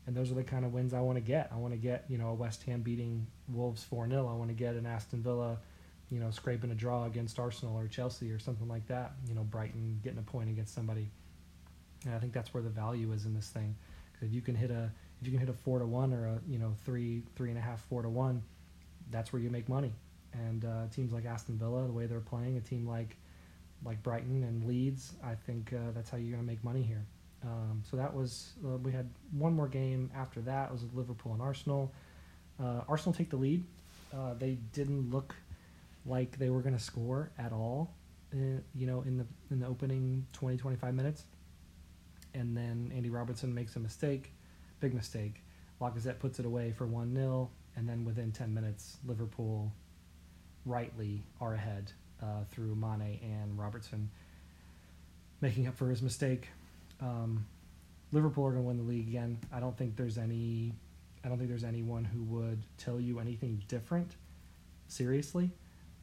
And 0.06 0.16
those 0.16 0.30
are 0.30 0.34
the 0.34 0.42
kind 0.42 0.64
of 0.64 0.72
wins 0.72 0.94
I 0.94 1.00
want 1.00 1.16
to 1.16 1.22
get. 1.22 1.50
I 1.52 1.56
want 1.56 1.72
to 1.72 1.78
get 1.78 2.04
you 2.08 2.18
know 2.18 2.28
a 2.28 2.34
West 2.34 2.62
Ham 2.64 2.82
beating 2.82 3.26
Wolves 3.48 3.84
four 3.84 4.08
0 4.08 4.28
I 4.28 4.34
want 4.34 4.48
to 4.48 4.54
get 4.54 4.74
an 4.74 4.86
Aston 4.86 5.22
Villa, 5.22 5.58
you 6.10 6.18
know, 6.18 6.30
scraping 6.30 6.70
a 6.70 6.74
draw 6.74 7.04
against 7.04 7.38
Arsenal 7.38 7.76
or 7.76 7.86
Chelsea 7.86 8.30
or 8.30 8.38
something 8.38 8.68
like 8.68 8.86
that. 8.88 9.12
You 9.28 9.34
know, 9.34 9.44
Brighton 9.44 10.00
getting 10.02 10.18
a 10.18 10.22
point 10.22 10.48
against 10.48 10.74
somebody. 10.74 11.10
And 12.06 12.14
I 12.14 12.18
think 12.18 12.32
that's 12.32 12.54
where 12.54 12.62
the 12.62 12.70
value 12.70 13.12
is 13.12 13.26
in 13.26 13.34
this 13.34 13.48
thing. 13.48 13.76
Because 14.12 14.28
if 14.28 14.34
you 14.34 14.40
can 14.40 14.54
hit 14.54 14.70
a 14.70 14.90
if 15.20 15.26
you 15.26 15.32
can 15.32 15.40
hit 15.40 15.48
a 15.48 15.52
four 15.52 15.78
to 15.78 15.86
one 15.86 16.12
or 16.12 16.26
a 16.26 16.40
you 16.48 16.58
know 16.58 16.74
three 16.84 17.22
three 17.36 17.50
and 17.50 17.58
a 17.58 17.60
half 17.60 17.80
four 17.82 18.02
to 18.02 18.08
one, 18.08 18.42
that's 19.10 19.32
where 19.32 19.40
you 19.40 19.50
make 19.50 19.68
money. 19.68 19.92
And 20.32 20.64
uh, 20.64 20.86
teams 20.94 21.12
like 21.12 21.24
Aston 21.24 21.58
Villa, 21.58 21.86
the 21.86 21.92
way 21.92 22.06
they're 22.06 22.20
playing, 22.20 22.56
a 22.56 22.60
team 22.60 22.86
like 22.86 23.16
like 23.84 24.02
Brighton 24.02 24.42
and 24.44 24.64
Leeds, 24.64 25.14
I 25.24 25.34
think 25.34 25.72
uh, 25.72 25.92
that's 25.94 26.10
how 26.10 26.18
you're 26.18 26.32
going 26.32 26.42
to 26.42 26.46
make 26.46 26.62
money 26.62 26.82
here. 26.82 27.04
Um, 27.42 27.82
so 27.88 27.96
that 27.96 28.14
was 28.14 28.52
uh, 28.64 28.76
we 28.76 28.92
had 28.92 29.08
one 29.32 29.54
more 29.54 29.68
game 29.68 30.10
after 30.14 30.40
that 30.42 30.68
it 30.68 30.72
was 30.72 30.84
Liverpool 30.92 31.32
and 31.32 31.42
Arsenal. 31.42 31.92
Uh, 32.62 32.82
Arsenal 32.88 33.14
take 33.14 33.30
the 33.30 33.36
lead. 33.36 33.64
Uh, 34.14 34.34
they 34.34 34.58
didn't 34.72 35.10
look 35.10 35.34
like 36.04 36.38
they 36.38 36.50
were 36.50 36.60
going 36.60 36.76
to 36.76 36.82
score 36.82 37.30
at 37.38 37.52
all. 37.52 37.94
Uh, 38.32 38.60
you 38.74 38.86
know, 38.86 39.02
in 39.02 39.16
the 39.16 39.26
in 39.50 39.58
the 39.58 39.66
opening 39.66 40.26
20 40.32 40.56
25 40.56 40.94
minutes, 40.94 41.24
and 42.34 42.56
then 42.56 42.92
Andy 42.94 43.10
Robertson 43.10 43.52
makes 43.54 43.76
a 43.76 43.80
mistake, 43.80 44.32
big 44.80 44.94
mistake. 44.94 45.42
Lacazette 45.80 46.18
puts 46.18 46.38
it 46.38 46.46
away 46.46 46.72
for 46.72 46.86
one 46.86 47.14
0 47.14 47.50
and 47.76 47.88
then 47.88 48.04
within 48.04 48.32
10 48.32 48.52
minutes, 48.52 48.98
Liverpool 49.06 49.72
rightly 50.66 51.22
are 51.40 51.54
ahead 51.54 51.92
uh, 52.22 52.44
through 52.50 52.74
Mane 52.74 53.20
and 53.22 53.58
Robertson, 53.58 54.10
making 55.40 55.66
up 55.66 55.76
for 55.76 55.88
his 55.88 56.02
mistake. 56.02 56.48
Um, 57.00 57.46
Liverpool 58.12 58.46
are 58.46 58.50
going 58.50 58.62
to 58.62 58.68
win 58.68 58.76
the 58.76 58.82
league 58.82 59.08
again. 59.08 59.38
I 59.52 59.60
don't 59.60 59.76
think 59.76 59.96
there's 59.96 60.18
any. 60.18 60.72
I 61.24 61.28
don't 61.28 61.38
think 61.38 61.50
there's 61.50 61.64
anyone 61.64 62.04
who 62.04 62.22
would 62.24 62.62
tell 62.78 62.98
you 62.98 63.20
anything 63.20 63.62
different, 63.68 64.16
seriously. 64.88 65.50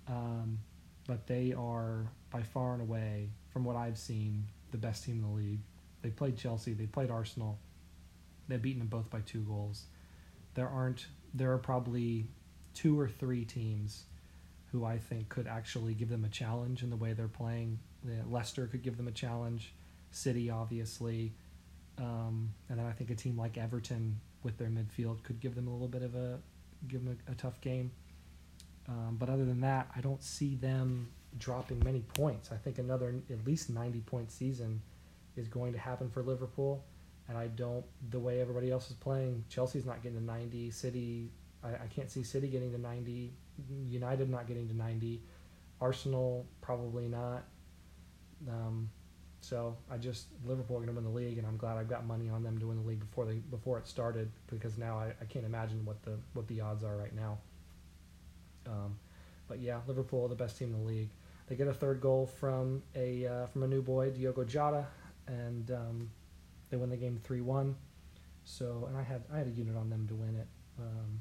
Um, 0.07 0.59
but 1.07 1.25
they 1.27 1.53
are 1.53 2.05
by 2.29 2.43
far 2.43 2.73
and 2.73 2.81
away, 2.81 3.29
from 3.49 3.63
what 3.63 3.75
I've 3.75 3.97
seen, 3.97 4.45
the 4.71 4.77
best 4.77 5.03
team 5.03 5.15
in 5.15 5.21
the 5.21 5.35
league. 5.35 5.59
They 6.01 6.09
played 6.09 6.37
Chelsea. 6.37 6.73
They 6.73 6.85
played 6.85 7.09
Arsenal. 7.09 7.57
They've 8.47 8.61
beaten 8.61 8.79
them 8.79 8.87
both 8.87 9.09
by 9.09 9.21
two 9.21 9.41
goals. 9.41 9.83
There 10.55 10.67
aren't. 10.67 11.07
There 11.33 11.51
are 11.51 11.57
probably 11.57 12.27
two 12.73 12.99
or 12.99 13.07
three 13.07 13.45
teams 13.45 14.03
who 14.71 14.85
I 14.85 14.97
think 14.97 15.29
could 15.29 15.47
actually 15.47 15.93
give 15.93 16.09
them 16.09 16.25
a 16.25 16.29
challenge 16.29 16.83
in 16.83 16.89
the 16.89 16.95
way 16.95 17.13
they're 17.13 17.27
playing. 17.27 17.79
Leicester 18.29 18.67
could 18.67 18.83
give 18.83 18.97
them 18.97 19.07
a 19.07 19.11
challenge. 19.11 19.73
City, 20.11 20.49
obviously. 20.49 21.33
Um, 21.97 22.53
and 22.69 22.79
then 22.79 22.85
I 22.85 22.91
think 22.91 23.09
a 23.09 23.15
team 23.15 23.37
like 23.37 23.57
Everton 23.57 24.19
with 24.43 24.57
their 24.57 24.69
midfield 24.69 25.23
could 25.23 25.39
give 25.39 25.55
them 25.55 25.67
a 25.67 25.71
little 25.71 25.87
bit 25.87 26.03
of 26.03 26.15
a 26.15 26.39
give 26.87 27.03
them 27.03 27.17
a, 27.27 27.31
a 27.31 27.35
tough 27.35 27.59
game. 27.61 27.91
Um, 28.87 29.17
but 29.19 29.29
other 29.29 29.45
than 29.45 29.61
that, 29.61 29.89
I 29.95 30.01
don't 30.01 30.23
see 30.23 30.55
them 30.55 31.09
dropping 31.37 31.83
many 31.83 32.01
points. 32.01 32.51
I 32.51 32.55
think 32.55 32.77
another 32.77 33.15
at 33.29 33.45
least 33.45 33.69
90 33.69 33.99
point 34.01 34.31
season 34.31 34.81
is 35.35 35.47
going 35.47 35.73
to 35.73 35.79
happen 35.79 36.09
for 36.09 36.23
Liverpool. 36.23 36.83
And 37.29 37.37
I 37.37 37.47
don't, 37.47 37.85
the 38.09 38.19
way 38.19 38.39
everybody 38.39 38.71
else 38.71 38.89
is 38.89 38.95
playing, 38.95 39.43
Chelsea's 39.49 39.85
not 39.85 40.01
getting 40.01 40.17
to 40.17 40.23
90. 40.23 40.71
City, 40.71 41.29
I, 41.63 41.69
I 41.69 41.87
can't 41.93 42.09
see 42.09 42.23
City 42.23 42.47
getting 42.47 42.71
to 42.71 42.77
90. 42.77 43.33
United 43.89 44.29
not 44.29 44.47
getting 44.47 44.67
to 44.69 44.75
90. 44.75 45.21
Arsenal, 45.81 46.45
probably 46.61 47.07
not. 47.07 47.43
Um, 48.47 48.89
so 49.41 49.77
I 49.89 49.97
just 49.97 50.27
Liverpool 50.45 50.77
are 50.77 50.79
going 50.79 50.89
to 50.89 50.95
win 50.95 51.03
the 51.03 51.09
league, 51.09 51.37
and 51.37 51.47
I'm 51.47 51.57
glad 51.57 51.77
I've 51.77 51.89
got 51.89 52.05
money 52.05 52.29
on 52.29 52.43
them 52.43 52.57
to 52.57 52.67
win 52.67 52.81
the 52.81 52.87
league 52.87 52.99
before 52.99 53.25
they 53.25 53.35
before 53.35 53.77
it 53.77 53.87
started 53.87 54.29
because 54.47 54.77
now 54.77 54.97
I, 54.97 55.13
I 55.21 55.25
can't 55.25 55.45
imagine 55.45 55.85
what 55.85 56.01
the 56.03 56.17
what 56.33 56.47
the 56.47 56.61
odds 56.61 56.83
are 56.83 56.97
right 56.97 57.15
now. 57.15 57.37
Um, 58.65 58.97
but 59.47 59.59
yeah, 59.59 59.79
Liverpool 59.87 60.27
the 60.27 60.35
best 60.35 60.57
team 60.57 60.73
in 60.73 60.81
the 60.81 60.85
league. 60.85 61.09
They 61.47 61.55
get 61.55 61.67
a 61.67 61.73
third 61.73 62.01
goal 62.01 62.25
from 62.25 62.83
a 62.95 63.25
uh, 63.25 63.45
from 63.45 63.63
a 63.63 63.67
new 63.67 63.81
boy 63.81 64.09
Diogo 64.09 64.43
Jota, 64.43 64.85
and 65.27 65.71
um, 65.71 66.09
they 66.69 66.77
win 66.77 66.89
the 66.89 66.97
game 66.97 67.19
three 67.23 67.41
one. 67.41 67.75
So 68.43 68.85
and 68.87 68.97
I 68.97 69.03
had 69.03 69.23
I 69.33 69.37
had 69.37 69.47
a 69.47 69.51
unit 69.51 69.75
on 69.75 69.89
them 69.89 70.07
to 70.07 70.15
win 70.15 70.35
it, 70.35 70.47
um, 70.79 71.19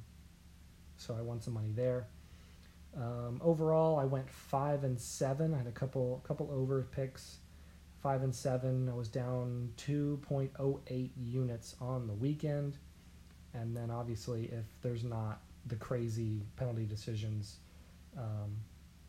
so 0.96 1.16
I 1.18 1.22
won 1.22 1.40
some 1.40 1.54
money 1.54 1.72
there. 1.74 2.06
Um, 2.96 3.40
overall, 3.44 3.98
I 3.98 4.04
went 4.04 4.30
five 4.30 4.84
and 4.84 4.98
seven. 4.98 5.52
I 5.52 5.58
had 5.58 5.66
a 5.66 5.72
couple 5.72 6.22
couple 6.26 6.50
over 6.50 6.82
picks 6.90 7.38
five 8.06 8.22
and 8.22 8.32
seven. 8.32 8.88
I 8.88 8.94
was 8.94 9.08
down 9.08 9.72
2.08 9.78 11.10
units 11.16 11.74
on 11.80 12.06
the 12.06 12.12
weekend, 12.12 12.78
and 13.52 13.76
then 13.76 13.90
obviously 13.90 14.44
if 14.44 14.64
there's 14.80 15.02
not 15.02 15.40
the 15.66 15.74
crazy 15.74 16.42
penalty 16.56 16.84
decisions, 16.84 17.56
um, 18.16 18.56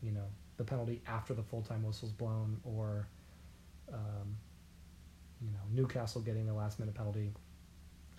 you 0.02 0.10
know, 0.10 0.26
the 0.56 0.64
penalty 0.64 1.00
after 1.06 1.32
the 1.32 1.44
full 1.44 1.62
time 1.62 1.84
whistle's 1.84 2.10
blown, 2.10 2.60
or 2.64 3.06
um, 3.92 4.36
you 5.42 5.50
know 5.50 5.58
Newcastle 5.72 6.20
getting 6.20 6.46
the 6.46 6.54
last 6.54 6.78
minute 6.78 6.94
penalty, 6.94 7.32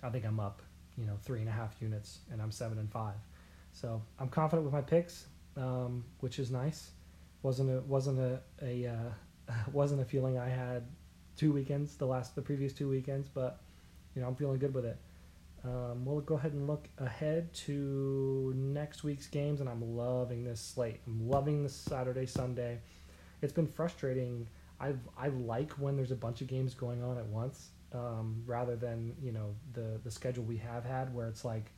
I 0.02 0.10
think 0.10 0.24
I'm 0.24 0.40
up, 0.40 0.62
you 0.96 1.06
know, 1.06 1.16
three 1.22 1.40
and 1.40 1.48
a 1.48 1.52
half 1.52 1.74
units, 1.80 2.20
and 2.30 2.40
I'm 2.40 2.50
seven 2.50 2.78
and 2.78 2.90
five. 2.90 3.16
So 3.72 4.02
I'm 4.18 4.28
confident 4.28 4.64
with 4.64 4.72
my 4.72 4.80
picks, 4.80 5.26
um, 5.56 6.04
which 6.20 6.38
is 6.38 6.50
nice. 6.50 6.90
wasn't 7.42 7.70
a 7.70 7.80
wasn't 7.82 8.18
a 8.18 8.40
a 8.62 8.86
uh, 8.86 9.52
wasn't 9.72 10.00
a 10.00 10.04
feeling 10.04 10.38
I 10.38 10.48
had 10.48 10.84
two 11.36 11.52
weekends, 11.52 11.96
the 11.96 12.06
last, 12.06 12.34
the 12.34 12.42
previous 12.42 12.72
two 12.72 12.88
weekends, 12.88 13.28
but 13.28 13.60
you 14.14 14.22
know, 14.22 14.28
I'm 14.28 14.34
feeling 14.34 14.58
good 14.58 14.74
with 14.74 14.84
it. 14.84 14.98
Um, 15.64 16.04
we'll 16.04 16.20
go 16.20 16.36
ahead 16.36 16.52
and 16.52 16.66
look 16.66 16.88
ahead 16.98 17.52
to 17.66 18.52
next 18.56 19.04
week's 19.04 19.26
games, 19.26 19.60
and 19.60 19.68
I'm 19.68 19.96
loving 19.96 20.44
this 20.44 20.60
slate. 20.60 21.00
I'm 21.06 21.28
loving 21.28 21.62
this 21.62 21.74
Saturday, 21.74 22.26
Sunday. 22.26 22.80
It's 23.42 23.52
been 23.52 23.66
frustrating. 23.66 24.48
I 24.80 24.94
I 25.18 25.28
like 25.28 25.72
when 25.72 25.96
there's 25.96 26.10
a 26.12 26.16
bunch 26.16 26.40
of 26.40 26.46
games 26.46 26.74
going 26.74 27.02
on 27.02 27.18
at 27.18 27.26
once, 27.26 27.70
um, 27.92 28.42
rather 28.46 28.76
than 28.76 29.14
you 29.22 29.32
know 29.32 29.54
the 29.72 30.00
the 30.02 30.10
schedule 30.10 30.44
we 30.44 30.56
have 30.58 30.84
had, 30.84 31.14
where 31.14 31.28
it's 31.28 31.44
like, 31.44 31.70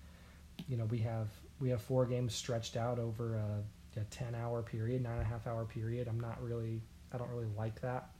you 0.68 0.76
know, 0.76 0.84
we 0.86 0.98
have 0.98 1.28
we 1.60 1.68
have 1.70 1.82
four 1.82 2.06
games 2.06 2.34
stretched 2.34 2.76
out 2.76 2.98
over 2.98 3.36
a, 3.36 4.00
a 4.00 4.04
ten 4.04 4.34
hour 4.34 4.62
period, 4.62 5.02
nine 5.02 5.14
and 5.14 5.22
a 5.22 5.24
half 5.24 5.46
hour 5.46 5.64
period. 5.64 6.08
I'm 6.08 6.20
not 6.20 6.42
really 6.42 6.82
I 7.12 7.18
don't 7.18 7.30
really 7.30 7.50
like 7.56 7.80
that. 7.82 8.10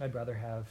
I'd 0.00 0.14
rather 0.14 0.34
have, 0.34 0.68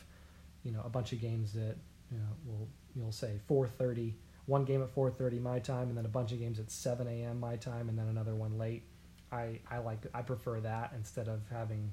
you 0.63 0.71
know, 0.71 0.81
a 0.85 0.89
bunch 0.89 1.13
of 1.13 1.21
games 1.21 1.53
that 1.53 1.75
you 2.11 2.17
know 2.17 2.27
will 2.45 2.67
you'll 2.95 3.11
say 3.11 3.39
4:30, 3.47 4.13
one 4.45 4.65
game 4.65 4.81
at 4.81 4.93
4:30 4.93 5.41
my 5.41 5.59
time, 5.59 5.89
and 5.89 5.97
then 5.97 6.05
a 6.05 6.09
bunch 6.09 6.31
of 6.31 6.39
games 6.39 6.59
at 6.59 6.71
7 6.71 7.07
a.m. 7.07 7.39
my 7.39 7.55
time, 7.55 7.89
and 7.89 7.97
then 7.97 8.07
another 8.07 8.35
one 8.35 8.57
late. 8.57 8.83
I 9.31 9.59
I 9.69 9.79
like 9.79 9.99
I 10.13 10.21
prefer 10.21 10.59
that 10.61 10.91
instead 10.95 11.27
of 11.27 11.41
having, 11.51 11.91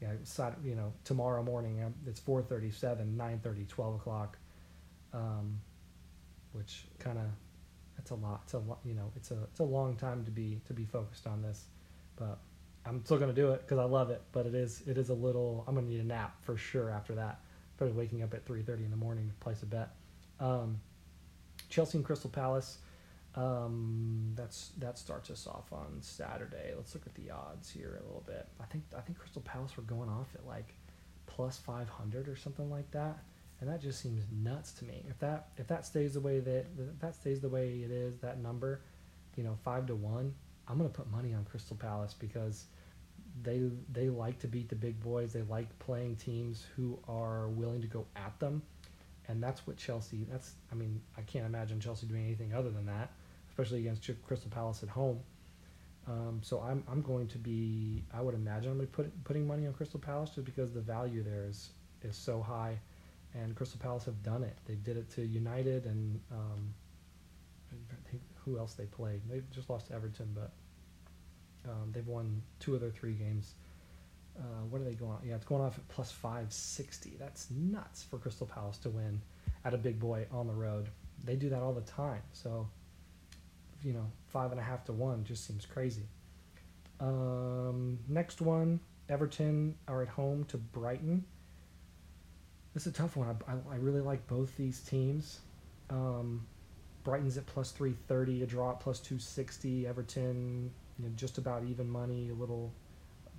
you 0.00 0.06
know, 0.08 0.54
you 0.64 0.74
know 0.74 0.92
tomorrow 1.04 1.42
morning 1.42 1.82
um, 1.84 1.94
it's 2.06 2.20
4:37, 2.20 3.16
9:30, 3.16 3.68
12 3.68 3.94
o'clock, 3.96 4.38
um, 5.12 5.60
which 6.52 6.86
kind 6.98 7.18
of 7.18 7.26
it's 7.98 8.10
a 8.10 8.14
lot. 8.14 8.42
It's 8.44 8.54
a 8.54 8.62
you 8.84 8.94
know 8.94 9.10
it's 9.16 9.30
a 9.30 9.38
it's 9.50 9.60
a 9.60 9.64
long 9.64 9.96
time 9.96 10.24
to 10.24 10.30
be 10.30 10.60
to 10.66 10.72
be 10.72 10.84
focused 10.84 11.26
on 11.26 11.42
this, 11.42 11.64
but 12.16 12.38
I'm 12.86 13.04
still 13.04 13.18
gonna 13.18 13.32
do 13.32 13.52
it 13.52 13.62
because 13.62 13.78
I 13.78 13.84
love 13.84 14.10
it, 14.10 14.22
but 14.32 14.46
it 14.46 14.54
is 14.54 14.82
it 14.86 14.98
is 14.98 15.10
a 15.10 15.14
little. 15.14 15.64
I'm 15.66 15.74
gonna 15.74 15.88
need 15.88 16.00
a 16.00 16.04
nap 16.04 16.36
for 16.42 16.56
sure 16.56 16.90
after 16.90 17.14
that. 17.16 17.40
Probably 17.76 17.94
waking 17.94 18.22
up 18.22 18.34
at 18.34 18.46
3:30 18.46 18.84
in 18.84 18.90
the 18.90 18.96
morning 18.96 19.28
to 19.28 19.34
place 19.36 19.62
a 19.62 19.66
bet. 19.66 19.90
Um, 20.40 20.80
Chelsea 21.68 21.98
and 21.98 22.04
Crystal 22.04 22.30
Palace. 22.30 22.78
Um, 23.34 24.32
that's 24.34 24.72
that 24.78 24.98
starts 24.98 25.30
us 25.30 25.46
off 25.46 25.72
on 25.72 25.98
Saturday. 26.00 26.72
Let's 26.76 26.94
look 26.94 27.06
at 27.06 27.14
the 27.14 27.30
odds 27.30 27.70
here 27.70 27.98
a 28.00 28.06
little 28.06 28.24
bit. 28.26 28.48
I 28.60 28.64
think 28.64 28.84
I 28.96 29.00
think 29.00 29.18
Crystal 29.18 29.42
Palace 29.42 29.76
were 29.76 29.82
going 29.84 30.08
off 30.08 30.28
at 30.34 30.46
like 30.46 30.74
plus 31.26 31.58
500 31.58 32.28
or 32.28 32.36
something 32.36 32.70
like 32.70 32.90
that, 32.90 33.18
and 33.60 33.70
that 33.70 33.80
just 33.80 34.00
seems 34.00 34.24
nuts 34.32 34.72
to 34.72 34.84
me. 34.84 35.04
If 35.08 35.18
that 35.20 35.48
if 35.56 35.66
that 35.68 35.86
stays 35.86 36.14
the 36.14 36.20
way 36.20 36.40
that 36.40 36.66
if 36.78 36.98
that 37.00 37.14
stays 37.14 37.40
the 37.40 37.48
way 37.48 37.80
it 37.84 37.90
is, 37.90 38.18
that 38.18 38.40
number, 38.40 38.80
you 39.36 39.44
know, 39.44 39.56
five 39.62 39.86
to 39.86 39.94
one, 39.94 40.34
I'm 40.66 40.76
gonna 40.76 40.88
put 40.88 41.10
money 41.10 41.34
on 41.34 41.44
Crystal 41.44 41.76
Palace 41.76 42.14
because 42.14 42.64
they 43.42 43.70
they 43.92 44.08
like 44.08 44.38
to 44.40 44.48
beat 44.48 44.68
the 44.68 44.76
big 44.76 45.00
boys. 45.00 45.32
They 45.32 45.42
like 45.42 45.78
playing 45.78 46.16
teams 46.16 46.66
who 46.74 46.98
are 47.06 47.48
willing 47.48 47.80
to 47.82 47.86
go 47.86 48.06
at 48.16 48.38
them, 48.40 48.62
and 49.28 49.42
that's 49.42 49.66
what 49.66 49.76
Chelsea. 49.76 50.26
That's 50.30 50.52
I 50.72 50.74
mean 50.74 51.00
I 51.16 51.22
can't 51.22 51.46
imagine 51.46 51.80
Chelsea 51.80 52.06
doing 52.06 52.24
anything 52.24 52.54
other 52.54 52.70
than 52.70 52.86
that, 52.86 53.10
especially 53.50 53.80
against 53.80 54.08
Crystal 54.26 54.50
Palace 54.50 54.82
at 54.82 54.88
home. 54.88 55.20
Um, 56.06 56.40
so 56.42 56.60
I'm 56.60 56.82
I'm 56.90 57.02
going 57.02 57.28
to 57.28 57.38
be 57.38 58.02
I 58.12 58.22
would 58.22 58.34
imagine 58.34 58.70
I'm 58.70 58.78
going 58.78 58.88
to 58.88 58.92
put 58.92 59.24
putting 59.24 59.46
money 59.46 59.66
on 59.66 59.74
Crystal 59.74 60.00
Palace 60.00 60.30
just 60.30 60.46
because 60.46 60.72
the 60.72 60.80
value 60.80 61.22
there 61.22 61.44
is 61.44 61.70
is 62.02 62.16
so 62.16 62.40
high, 62.40 62.78
and 63.34 63.54
Crystal 63.54 63.78
Palace 63.80 64.04
have 64.04 64.22
done 64.22 64.42
it. 64.42 64.56
They 64.66 64.74
did 64.74 64.96
it 64.96 65.10
to 65.16 65.22
United 65.22 65.84
and 65.84 66.20
um, 66.32 66.74
who 68.44 68.58
else 68.58 68.74
they 68.74 68.86
played. 68.86 69.20
They 69.28 69.42
just 69.54 69.68
lost 69.68 69.88
to 69.88 69.94
Everton, 69.94 70.34
but 70.34 70.52
um, 71.68 71.90
they've 71.92 72.06
won 72.06 72.42
two 72.60 72.74
of 72.74 72.80
their 72.80 72.90
three 72.90 73.12
games. 73.12 73.54
Uh, 74.38 74.64
what 74.70 74.80
are 74.80 74.84
they 74.84 74.94
going 74.94 75.12
on? 75.12 75.20
Yeah, 75.24 75.34
it's 75.34 75.44
going 75.44 75.62
off 75.62 75.78
at 75.78 75.88
plus 75.88 76.12
560. 76.12 77.16
That's 77.18 77.50
nuts 77.50 78.04
for 78.04 78.18
Crystal 78.18 78.46
Palace 78.46 78.78
to 78.78 78.90
win 78.90 79.20
at 79.64 79.74
a 79.74 79.78
big 79.78 79.98
boy 79.98 80.26
on 80.30 80.46
the 80.46 80.54
road. 80.54 80.88
They 81.24 81.34
do 81.34 81.48
that 81.50 81.60
all 81.60 81.72
the 81.72 81.80
time. 81.80 82.22
So, 82.32 82.68
you 83.82 83.92
know, 83.92 84.06
five 84.28 84.52
and 84.52 84.60
a 84.60 84.62
half 84.62 84.84
to 84.84 84.92
one 84.92 85.24
just 85.24 85.46
seems 85.46 85.66
crazy. 85.66 86.06
Um, 87.00 87.98
next 88.08 88.40
one 88.40 88.80
Everton 89.08 89.74
are 89.86 90.02
at 90.02 90.08
home 90.08 90.44
to 90.46 90.58
Brighton. 90.58 91.24
This 92.74 92.86
is 92.86 92.92
a 92.92 92.96
tough 92.96 93.16
one. 93.16 93.28
I, 93.28 93.52
I, 93.52 93.74
I 93.74 93.76
really 93.76 94.00
like 94.00 94.26
both 94.26 94.56
these 94.56 94.80
teams. 94.80 95.40
Um, 95.90 96.46
Brighton's 97.04 97.38
at 97.38 97.46
plus 97.46 97.70
330, 97.70 98.42
a 98.42 98.46
draw 98.46 98.72
at 98.72 98.80
plus 98.80 99.00
260. 99.00 99.86
Everton, 99.86 100.70
you 100.98 101.06
know, 101.06 101.10
just 101.16 101.38
about 101.38 101.64
even 101.64 101.88
money, 101.88 102.28
a 102.30 102.34
little. 102.34 102.72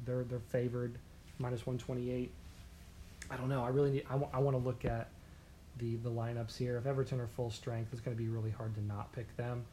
They're 0.05 0.23
they're 0.23 0.39
favored, 0.39 0.97
minus 1.37 1.65
128. 1.65 2.31
I 3.31 3.37
don't 3.37 3.49
know. 3.49 3.63
I 3.63 3.69
really 3.69 3.91
need. 3.91 4.05
I, 4.09 4.13
w- 4.13 4.29
I 4.33 4.39
want 4.39 4.57
to 4.57 4.63
look 4.63 4.85
at 4.85 5.09
the 5.77 5.95
the 5.97 6.09
lineups 6.09 6.57
here. 6.57 6.77
If 6.77 6.85
Everton 6.85 7.19
are 7.19 7.27
full 7.27 7.51
strength, 7.51 7.89
it's 7.91 8.01
going 8.01 8.15
to 8.15 8.21
be 8.21 8.29
really 8.29 8.51
hard 8.51 8.75
to 8.75 8.83
not 8.83 9.11
pick 9.13 9.35
them. 9.37 9.65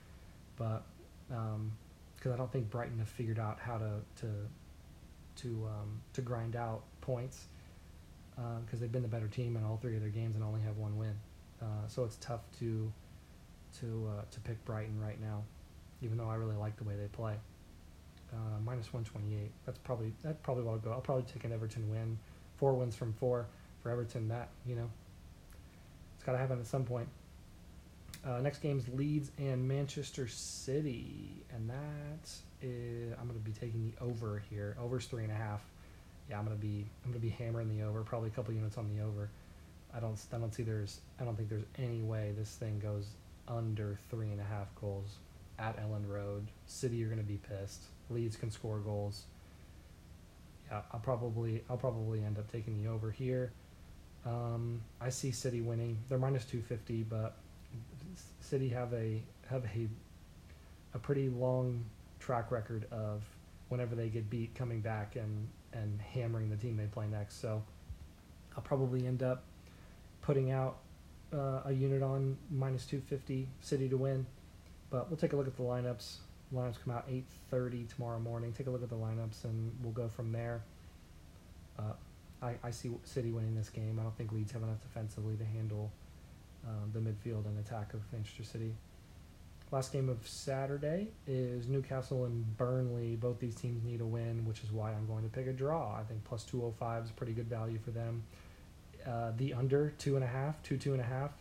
But 0.56 0.82
because 1.28 2.26
um, 2.26 2.32
I 2.32 2.36
don't 2.36 2.52
think 2.52 2.70
Brighton 2.70 2.98
have 2.98 3.08
figured 3.08 3.38
out 3.38 3.58
how 3.60 3.78
to 3.78 4.00
to 4.20 4.26
to 5.42 5.48
um, 5.66 6.00
to 6.14 6.22
grind 6.22 6.56
out 6.56 6.82
points 7.00 7.46
because 8.34 8.78
uh, 8.78 8.80
they've 8.80 8.92
been 8.92 9.02
the 9.02 9.08
better 9.08 9.28
team 9.28 9.56
in 9.56 9.64
all 9.64 9.78
three 9.78 9.94
of 9.94 10.00
their 10.02 10.10
games 10.10 10.34
and 10.34 10.44
only 10.44 10.60
have 10.60 10.76
one 10.76 10.96
win. 10.98 11.14
Uh, 11.62 11.86
so 11.88 12.04
it's 12.04 12.16
tough 12.16 12.42
to 12.58 12.92
to 13.80 14.08
uh, 14.16 14.22
to 14.30 14.40
pick 14.40 14.62
Brighton 14.64 15.00
right 15.00 15.20
now, 15.20 15.42
even 16.02 16.18
though 16.18 16.28
I 16.28 16.34
really 16.34 16.56
like 16.56 16.76
the 16.76 16.84
way 16.84 16.94
they 16.96 17.08
play. 17.08 17.34
Uh, 18.32 18.60
minus 18.64 18.92
128. 18.92 19.50
That's 19.64 19.78
probably 19.78 20.12
that 20.22 20.42
probably 20.42 20.64
will 20.64 20.78
go. 20.78 20.90
I'll 20.90 21.00
probably 21.00 21.24
take 21.32 21.44
an 21.44 21.52
Everton 21.52 21.88
win. 21.88 22.18
Four 22.56 22.74
wins 22.74 22.96
from 22.96 23.12
four 23.12 23.46
for 23.82 23.90
Everton. 23.90 24.28
That 24.28 24.48
you 24.66 24.74
know, 24.74 24.90
it's 26.16 26.24
got 26.24 26.32
to 26.32 26.38
happen 26.38 26.58
at 26.58 26.66
some 26.66 26.84
point. 26.84 27.08
Uh, 28.26 28.40
next 28.40 28.58
game's 28.58 28.88
Leeds 28.88 29.30
and 29.38 29.66
Manchester 29.68 30.26
City, 30.26 31.44
and 31.54 31.70
that 31.70 32.28
is 32.60 33.12
I'm 33.20 33.28
going 33.28 33.38
to 33.38 33.44
be 33.44 33.52
taking 33.52 33.92
the 33.92 34.04
over 34.04 34.42
here. 34.50 34.76
Over's 34.80 35.06
three 35.06 35.22
and 35.22 35.32
a 35.32 35.36
half. 35.36 35.60
Yeah, 36.28 36.38
I'm 36.38 36.44
going 36.44 36.56
to 36.56 36.60
be 36.60 36.84
I'm 37.04 37.12
going 37.12 37.20
to 37.20 37.26
be 37.26 37.30
hammering 37.30 37.68
the 37.68 37.84
over. 37.84 38.02
Probably 38.02 38.28
a 38.28 38.32
couple 38.32 38.52
units 38.52 38.76
on 38.76 38.88
the 38.94 39.04
over. 39.04 39.30
I 39.94 40.00
don't 40.00 40.18
I 40.32 40.38
don't 40.38 40.52
see 40.52 40.64
there's 40.64 41.00
I 41.20 41.24
don't 41.24 41.36
think 41.36 41.48
there's 41.48 41.66
any 41.78 42.02
way 42.02 42.32
this 42.36 42.56
thing 42.56 42.80
goes 42.80 43.06
under 43.46 43.98
three 44.10 44.30
and 44.30 44.40
a 44.40 44.44
half 44.44 44.74
goals 44.80 45.18
at 45.60 45.76
Elland 45.78 46.08
Road. 46.08 46.48
City 46.66 46.96
you're 46.96 47.08
going 47.08 47.20
to 47.20 47.24
be 47.24 47.38
pissed. 47.38 47.84
Leeds 48.10 48.36
can 48.36 48.50
score 48.50 48.78
goals. 48.78 49.24
Yeah, 50.70 50.82
I'll 50.92 51.00
probably 51.00 51.62
I'll 51.70 51.76
probably 51.76 52.24
end 52.24 52.38
up 52.38 52.50
taking 52.50 52.82
the 52.82 52.90
over 52.90 53.10
here. 53.10 53.52
Um, 54.24 54.82
I 55.00 55.10
see 55.10 55.30
City 55.30 55.60
winning. 55.60 55.98
They're 56.08 56.18
minus 56.18 56.44
two 56.44 56.60
fifty, 56.62 57.02
but 57.02 57.36
City 58.40 58.68
have 58.70 58.92
a 58.92 59.22
have 59.48 59.64
a 59.64 59.88
a 60.94 60.98
pretty 60.98 61.28
long 61.28 61.84
track 62.18 62.50
record 62.50 62.86
of 62.90 63.22
whenever 63.68 63.94
they 63.94 64.08
get 64.08 64.28
beat 64.30 64.54
coming 64.54 64.80
back 64.80 65.16
and 65.16 65.48
and 65.72 66.00
hammering 66.00 66.50
the 66.50 66.56
team 66.56 66.76
they 66.76 66.86
play 66.86 67.06
next. 67.06 67.40
So 67.40 67.62
I'll 68.56 68.62
probably 68.62 69.06
end 69.06 69.22
up 69.22 69.44
putting 70.22 70.50
out 70.50 70.78
uh, 71.32 71.60
a 71.66 71.72
unit 71.72 72.02
on 72.02 72.36
minus 72.50 72.86
250 72.86 73.48
City 73.60 73.88
to 73.88 73.96
win. 73.96 74.26
But 74.90 75.08
we'll 75.10 75.16
take 75.16 75.32
a 75.32 75.36
look 75.36 75.46
at 75.46 75.56
the 75.56 75.62
lineups. 75.62 76.16
Lineups 76.54 76.82
come 76.84 76.94
out 76.94 77.08
8:30 77.08 77.88
tomorrow 77.94 78.18
morning. 78.18 78.52
Take 78.52 78.66
a 78.66 78.70
look 78.70 78.82
at 78.82 78.88
the 78.88 78.96
lineups 78.96 79.44
and 79.44 79.72
we'll 79.82 79.92
go 79.92 80.08
from 80.08 80.32
there. 80.32 80.62
Uh, 81.78 81.92
I, 82.42 82.54
I 82.62 82.70
see 82.70 82.90
City 83.04 83.32
winning 83.32 83.54
this 83.54 83.68
game. 83.68 83.98
I 83.98 84.02
don't 84.02 84.16
think 84.16 84.32
Leeds 84.32 84.52
have 84.52 84.62
enough 84.62 84.80
defensively 84.80 85.36
to 85.36 85.44
handle 85.44 85.90
um, 86.66 86.90
the 86.92 87.00
midfield 87.00 87.46
and 87.46 87.58
attack 87.58 87.94
of 87.94 88.00
Manchester 88.12 88.44
City. 88.44 88.74
Last 89.72 89.92
game 89.92 90.08
of 90.08 90.26
Saturday 90.28 91.08
is 91.26 91.66
Newcastle 91.66 92.24
and 92.24 92.56
Burnley. 92.56 93.16
Both 93.16 93.40
these 93.40 93.56
teams 93.56 93.82
need 93.82 94.00
a 94.00 94.06
win, 94.06 94.44
which 94.44 94.62
is 94.62 94.70
why 94.70 94.92
I'm 94.92 95.06
going 95.06 95.24
to 95.24 95.28
pick 95.28 95.48
a 95.48 95.52
draw. 95.52 95.96
I 95.98 96.04
think 96.04 96.22
plus 96.24 96.44
205 96.44 97.04
is 97.04 97.10
pretty 97.10 97.32
good 97.32 97.48
value 97.48 97.78
for 97.84 97.90
them. 97.90 98.22
Uh, 99.04 99.32
the 99.36 99.54
under 99.54 99.92
two 99.98 100.14
and 100.14 100.24
a 100.24 100.28
half, 100.28 100.62
two 100.62 100.76
two 100.76 100.92
and 100.92 101.00
a 101.00 101.04
half. 101.04 101.32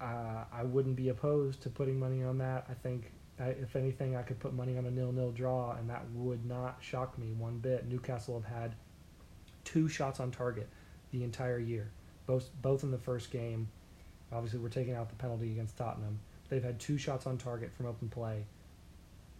Uh, 0.00 0.44
I 0.52 0.64
wouldn't 0.64 0.96
be 0.96 1.08
opposed 1.08 1.62
to 1.62 1.70
putting 1.70 1.98
money 1.98 2.22
on 2.22 2.38
that. 2.38 2.66
I 2.68 2.74
think, 2.74 3.10
I, 3.40 3.46
if 3.48 3.74
anything, 3.74 4.16
I 4.16 4.22
could 4.22 4.38
put 4.38 4.54
money 4.54 4.78
on 4.78 4.86
a 4.86 4.90
nil-nil 4.90 5.32
draw, 5.32 5.72
and 5.72 5.90
that 5.90 6.04
would 6.14 6.44
not 6.46 6.78
shock 6.80 7.18
me 7.18 7.32
one 7.32 7.58
bit. 7.58 7.88
Newcastle 7.88 8.40
have 8.40 8.52
had 8.52 8.74
two 9.64 9.88
shots 9.88 10.20
on 10.20 10.30
target 10.30 10.68
the 11.10 11.24
entire 11.24 11.58
year, 11.58 11.90
both 12.26 12.50
both 12.62 12.84
in 12.84 12.90
the 12.90 12.98
first 12.98 13.30
game. 13.30 13.68
Obviously, 14.32 14.60
we're 14.60 14.68
taking 14.68 14.94
out 14.94 15.08
the 15.08 15.16
penalty 15.16 15.50
against 15.50 15.76
Tottenham. 15.76 16.20
They've 16.48 16.62
had 16.62 16.78
two 16.78 16.98
shots 16.98 17.26
on 17.26 17.38
target 17.38 17.72
from 17.72 17.86
open 17.86 18.08
play 18.08 18.44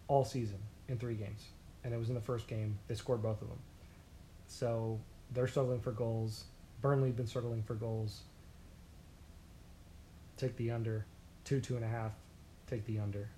all 0.08 0.24
season 0.24 0.58
in 0.88 0.98
three 0.98 1.14
games, 1.14 1.48
and 1.84 1.94
it 1.94 1.96
was 1.96 2.08
in 2.08 2.14
the 2.14 2.20
first 2.20 2.48
game. 2.48 2.78
They 2.88 2.94
scored 2.94 3.22
both 3.22 3.42
of 3.42 3.48
them, 3.48 3.60
so 4.48 4.98
they're 5.32 5.46
struggling 5.46 5.80
for 5.80 5.92
goals. 5.92 6.44
Burnley 6.80 7.12
been 7.12 7.26
struggling 7.26 7.62
for 7.62 7.74
goals. 7.74 8.22
Take 10.36 10.56
the 10.56 10.72
under, 10.72 11.06
two 11.44 11.60
two 11.60 11.76
and 11.76 11.84
a 11.84 11.88
half. 11.88 12.12
Take 12.66 12.84
the 12.86 12.98
under. 12.98 13.28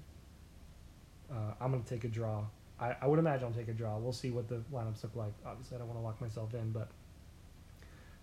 Uh, 1.31 1.55
I'm 1.61 1.73
gonna 1.73 1.83
take 1.85 2.05
a 2.05 2.09
draw. 2.09 2.45
I, 2.79 2.95
I 3.01 3.07
would 3.07 3.19
imagine 3.19 3.47
I'll 3.47 3.53
take 3.53 3.69
a 3.69 3.73
draw. 3.73 3.97
We'll 3.99 4.13
see 4.13 4.31
what 4.31 4.49
the 4.49 4.63
lineups 4.73 5.03
look 5.03 5.17
like. 5.17 5.33
Obviously, 5.45 5.77
I 5.77 5.79
don't 5.79 5.89
want 5.89 5.99
to 5.99 6.05
lock 6.05 6.21
myself 6.21 6.55
in, 6.55 6.73
but 6.73 6.89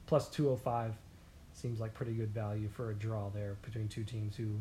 plus 0.06 0.30
205 0.30 0.94
seems 1.54 1.80
like 1.80 1.94
pretty 1.94 2.13
good 2.13 2.34
value 2.34 2.68
for 2.68 2.92
a 2.92 2.94
draw 2.94 3.30
there 3.30 3.58
between 3.63 3.88
two 3.88 4.04
teams 4.04 4.36
who 4.36 4.60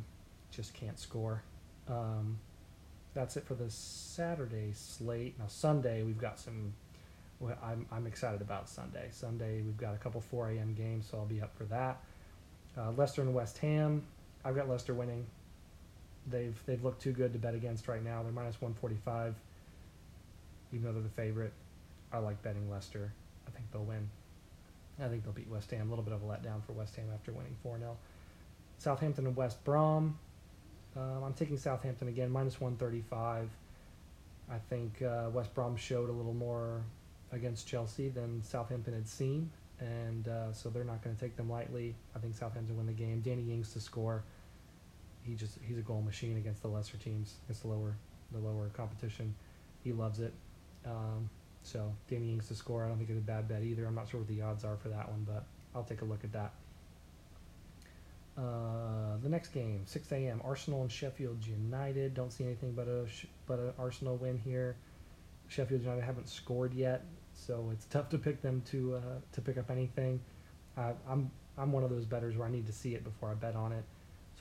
just 0.51 0.75
can't 0.75 0.99
score. 0.99 1.43
Um, 1.89 2.39
that's 3.15 3.37
it 3.37 3.45
for 3.45 3.55
the 3.55 3.71
Saturday 3.71 4.73
slate. 4.73 5.39
Now 5.39 5.47
Sunday 5.49 6.03
we've 6.03 6.19
got 6.19 6.39
some 6.39 6.73
well, 7.43 7.59
I'm, 7.63 7.87
I'm 7.91 8.07
excited 8.07 8.41
about 8.41 8.69
Sunday. 8.69 9.09
Sunday, 9.11 9.63
we've 9.63 9.77
got 9.77 9.95
a 9.95 9.99
couple 9.99 10.21
4 10.21 10.51
a.m. 10.51 10.75
games, 10.75 11.09
so 11.11 11.19
I'll 11.19 11.27
be 11.27 11.43
up 11.43 11.55
for 11.57 11.65
that. 11.65 12.01
Uh, 12.79 12.93
Leicester 12.93 13.21
and 13.21 13.35
West 13.35 13.59
Ham. 13.59 14.05
I've 14.45 14.55
got 14.55 14.69
Leicester 14.69 14.95
winning. 14.95 15.27
They've 16.27 16.59
they've 16.67 16.83
looked 16.83 17.03
too 17.03 17.13
good 17.13 17.33
to 17.33 17.39
bet 17.39 17.55
against 17.55 17.89
right 17.89 18.03
now. 18.03 18.23
They're 18.23 18.33
minus 18.33 18.61
145, 18.61 19.35
even 20.73 20.85
though 20.85 20.93
they're 20.93 21.03
the 21.03 21.09
favorite. 21.09 21.53
I 22.13 22.19
like 22.19 22.43
betting 22.43 22.71
Leicester. 22.71 23.13
I 23.47 23.51
think 23.51 23.65
they'll 23.73 23.85
win. 23.85 24.09
I 25.03 25.09
think 25.09 25.25
they'll 25.25 25.33
beat 25.33 25.49
West 25.49 25.71
Ham. 25.71 25.87
A 25.87 25.91
little 25.91 26.05
bit 26.05 26.15
of 26.15 26.23
a 26.23 26.27
letdown 26.27 26.63
for 26.65 26.73
West 26.73 26.95
Ham 26.97 27.07
after 27.13 27.33
winning 27.33 27.57
4 27.63 27.79
0. 27.79 27.97
Southampton 28.79 29.27
and 29.27 29.37
West 29.37 29.63
Brom. 29.65 30.19
Um, 30.97 31.25
I'm 31.25 31.33
taking 31.35 31.57
Southampton 31.57 32.09
again, 32.09 32.31
minus 32.31 32.61
135. 32.61 33.49
I 34.51 34.59
think 34.69 35.01
uh, 35.03 35.31
West 35.33 35.55
Brom 35.55 35.77
showed 35.77 36.11
a 36.11 36.13
little 36.13 36.35
more 36.35 36.83
against 37.33 37.67
Chelsea 37.67 38.09
than 38.09 38.43
Southampton 38.43 38.93
had 38.93 39.09
seen, 39.09 39.51
and 39.81 40.29
uh, 40.29 40.53
so 40.53 40.69
they're 40.69 40.85
not 40.85 41.03
going 41.03 41.17
to 41.17 41.21
take 41.21 41.37
them 41.37 41.51
lightly. 41.51 41.95
I 42.15 42.19
think 42.19 42.35
Southampton 42.35 42.77
win 42.77 42.87
the 42.87 42.93
game. 42.93 43.21
Danny 43.21 43.53
Ings 43.53 43.73
to 43.73 43.81
score. 43.81 44.23
He 45.25 45.35
just 45.35 45.59
he's 45.63 45.79
a 45.79 45.83
goal 45.83 46.03
machine 46.03 46.37
against 46.37 46.63
the 46.63 46.69
lesser 46.69 46.97
teams, 46.97 47.37
against 47.45 47.63
the 47.63 47.69
lower 47.69 47.97
the 48.33 48.39
lower 48.39 48.69
competition. 48.75 49.35
He 49.85 49.93
loves 49.93 50.21
it. 50.21 50.33
Um, 50.85 51.29
so 51.63 51.93
Danny 52.09 52.33
Ings 52.33 52.49
to 52.49 52.55
score. 52.55 52.85
I 52.85 52.89
don't 52.89 52.99
think 52.99 53.11
it's 53.11 53.19
a 53.19 53.23
bad 53.23 53.49
bet 53.49 53.63
either. 53.63 53.87
I'm 53.87 53.95
not 53.95 54.09
sure 54.09 54.21
what 54.21 54.29
the 54.29 54.43
odds 54.43 54.65
are 54.65 54.77
for 54.77 54.89
that 54.89 55.09
one, 55.09 55.27
but 55.27 55.45
I'll 55.75 55.85
take 55.85 56.03
a 56.03 56.05
look 56.05 56.25
at 56.25 56.33
that. 56.33 56.53
Uh, 58.37 59.19
the 59.23 59.29
next 59.29 59.49
game, 59.49 59.83
6 59.85 60.11
a.m. 60.13 60.41
Arsenal 60.43 60.81
and 60.83 60.91
Sheffield 60.91 61.47
United. 61.47 62.15
Don't 62.15 62.33
see 62.33 62.45
anything 62.45 62.73
but 62.73 62.89
a 62.89 63.07
but 63.47 63.59
an 63.59 63.73
Arsenal 63.79 64.17
win 64.17 64.39
here. 64.39 64.77
Sheffield 65.49 65.83
United 65.83 66.03
haven't 66.03 66.29
scored 66.29 66.73
yet, 66.73 67.05
so 67.35 67.69
it's 67.73 67.85
tough 67.91 68.09
to 68.11 68.19
pick 68.19 68.41
them 68.41 68.63
to 68.71 68.97
uh, 68.97 69.01
to 69.33 69.41
pick 69.41 69.59
up 69.59 69.71
anything. 69.71 70.21
Uh, 70.77 70.93
I'm 71.09 71.31
I'm 71.59 71.73
one 71.73 71.85
of 71.85 71.91
those 71.91 72.07
betters 72.07 72.37
where 72.37 72.49
I 72.49 72.51
need 72.51 72.67
to 72.67 72.73
see 72.73 72.95
it 72.95 73.05
before 73.05 73.31
I 73.31 73.35
bet 73.35 73.55
on 73.55 73.73
it. 73.73 73.85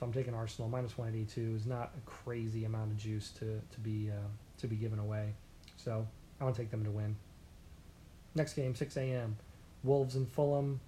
So 0.02 0.06
I'm 0.06 0.12
taking 0.12 0.34
Arsenal 0.34 0.68
minus 0.68 0.98
182 0.98 1.54
is 1.54 1.64
not 1.64 1.92
a 1.96 2.10
crazy 2.10 2.64
amount 2.64 2.90
of 2.90 2.96
juice 2.96 3.30
to 3.38 3.60
to 3.70 3.78
be 3.78 4.10
uh, 4.10 4.26
to 4.58 4.66
be 4.66 4.74
given 4.74 4.98
away. 4.98 5.32
So 5.76 6.04
I 6.40 6.44
want 6.44 6.56
to 6.56 6.60
take 6.60 6.72
them 6.72 6.82
to 6.82 6.90
win. 6.90 7.14
Next 8.34 8.54
game 8.54 8.74
6 8.74 8.96
a.m. 8.96 9.36
Wolves 9.84 10.16
and 10.16 10.28
Fulham. 10.28 10.80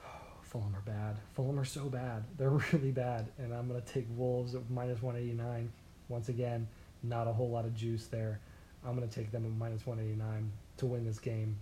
Fulham 0.42 0.76
are 0.76 0.82
bad. 0.82 1.16
Fulham 1.34 1.58
are 1.58 1.64
so 1.64 1.86
bad. 1.86 2.22
They're 2.38 2.62
really 2.72 2.92
bad, 2.92 3.26
and 3.36 3.52
I'm 3.52 3.66
gonna 3.66 3.80
take 3.80 4.06
Wolves 4.16 4.54
at 4.54 4.70
minus 4.70 5.02
189. 5.02 5.68
Once 6.08 6.28
again, 6.28 6.68
not 7.02 7.26
a 7.26 7.32
whole 7.32 7.50
lot 7.50 7.64
of 7.64 7.74
juice 7.74 8.06
there. 8.06 8.38
I'm 8.86 8.94
going 8.96 9.08
to 9.08 9.12
take 9.12 9.32
them 9.32 9.44
at 9.44 9.50
minus 9.50 9.84
189 9.84 10.52
to 10.76 10.86
win 10.86 11.04
this 11.04 11.18
game, 11.18 11.56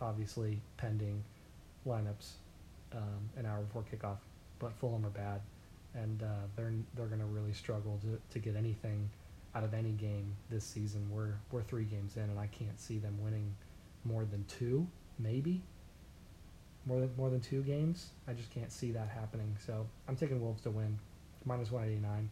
obviously 0.00 0.58
pending 0.78 1.22
lineups 1.86 2.30
um, 2.94 3.28
an 3.36 3.44
hour 3.44 3.60
before 3.60 3.84
kickoff. 3.92 4.16
But 4.58 4.72
Fulham 4.72 5.04
are 5.04 5.10
bad. 5.10 5.42
And 5.94 6.22
uh, 6.22 6.46
they're 6.56 6.72
they're 6.94 7.06
going 7.06 7.20
to 7.20 7.26
really 7.26 7.52
struggle 7.52 7.98
to, 8.02 8.18
to 8.32 8.38
get 8.38 8.56
anything 8.56 9.10
out 9.54 9.64
of 9.64 9.74
any 9.74 9.92
game 9.92 10.34
this 10.50 10.64
season. 10.64 11.08
We're 11.10 11.34
we're 11.50 11.62
three 11.62 11.84
games 11.84 12.16
in, 12.16 12.24
and 12.24 12.38
I 12.38 12.46
can't 12.46 12.80
see 12.80 12.98
them 12.98 13.18
winning 13.22 13.54
more 14.04 14.24
than 14.24 14.44
two, 14.44 14.86
maybe 15.18 15.62
more 16.86 17.00
than 17.00 17.10
more 17.16 17.30
than 17.30 17.40
two 17.40 17.62
games. 17.62 18.10
I 18.26 18.32
just 18.32 18.50
can't 18.50 18.72
see 18.72 18.92
that 18.92 19.08
happening. 19.08 19.56
So 19.64 19.86
I'm 20.08 20.16
taking 20.16 20.40
Wolves 20.40 20.62
to 20.62 20.70
win, 20.70 20.98
minus 21.44 21.70
189, 21.70 22.30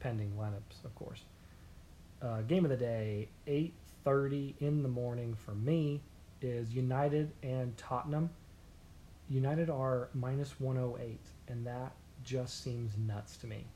pending 0.00 0.32
lineups, 0.38 0.84
of 0.84 0.94
course. 0.94 1.22
Uh, 2.20 2.42
game 2.42 2.64
of 2.64 2.70
the 2.70 2.76
day, 2.76 3.28
8:30 3.46 4.54
in 4.60 4.82
the 4.82 4.88
morning 4.88 5.34
for 5.34 5.54
me 5.54 6.00
is 6.40 6.74
United 6.74 7.32
and 7.42 7.76
Tottenham. 7.76 8.30
United 9.28 9.68
are 9.68 10.08
minus 10.14 10.58
108, 10.58 11.20
and 11.48 11.66
that 11.66 11.92
just 12.24 12.62
seems 12.62 12.96
nuts 12.96 13.36
to 13.38 13.46
me. 13.46 13.66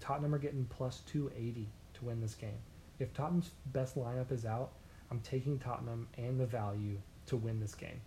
Tottenham 0.00 0.34
are 0.34 0.38
getting 0.38 0.64
plus 0.66 1.02
280 1.06 1.68
to 1.94 2.04
win 2.04 2.20
this 2.20 2.34
game. 2.34 2.58
If 2.98 3.12
Tottenham's 3.14 3.50
best 3.66 3.96
lineup 3.96 4.32
is 4.32 4.44
out, 4.44 4.72
I'm 5.10 5.20
taking 5.20 5.58
Tottenham 5.58 6.08
and 6.18 6.38
the 6.38 6.46
value 6.46 6.98
to 7.26 7.36
win 7.36 7.60
this 7.60 7.74
game. 7.74 8.00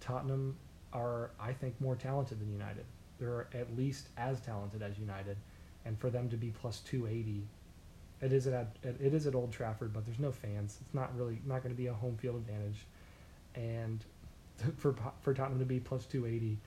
Tottenham 0.00 0.56
are, 0.92 1.30
I 1.40 1.52
think, 1.52 1.80
more 1.80 1.96
talented 1.96 2.40
than 2.40 2.52
United. 2.52 2.84
They're 3.18 3.48
at 3.54 3.76
least 3.76 4.08
as 4.16 4.40
talented 4.40 4.82
as 4.82 4.98
United, 4.98 5.36
and 5.84 5.98
for 5.98 6.10
them 6.10 6.28
to 6.30 6.36
be 6.36 6.50
plus 6.50 6.80
280, 6.80 7.46
it 8.20 8.32
is 8.32 8.46
at 8.46 8.76
it 8.82 9.14
is 9.14 9.26
at 9.26 9.34
Old 9.34 9.52
Trafford, 9.52 9.92
but 9.92 10.04
there's 10.04 10.18
no 10.18 10.32
fans. 10.32 10.78
It's 10.80 10.94
not 10.94 11.16
really 11.16 11.40
not 11.44 11.62
going 11.62 11.74
to 11.74 11.80
be 11.80 11.88
a 11.88 11.92
home 11.92 12.16
field 12.16 12.36
advantage, 12.36 12.86
and 13.54 14.04
for 14.76 14.94
for 15.20 15.34
Tottenham 15.34 15.58
to 15.60 15.64
be 15.64 15.80
plus 15.80 16.04
280, 16.06 16.58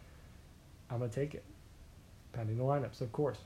I'm 0.89 0.99
going 0.99 1.09
to 1.09 1.15
take 1.15 1.35
it, 1.35 1.43
pending 2.35 2.57
the 2.57 2.63
lineups, 2.63 3.01
of 3.01 3.11
course, 3.11 3.37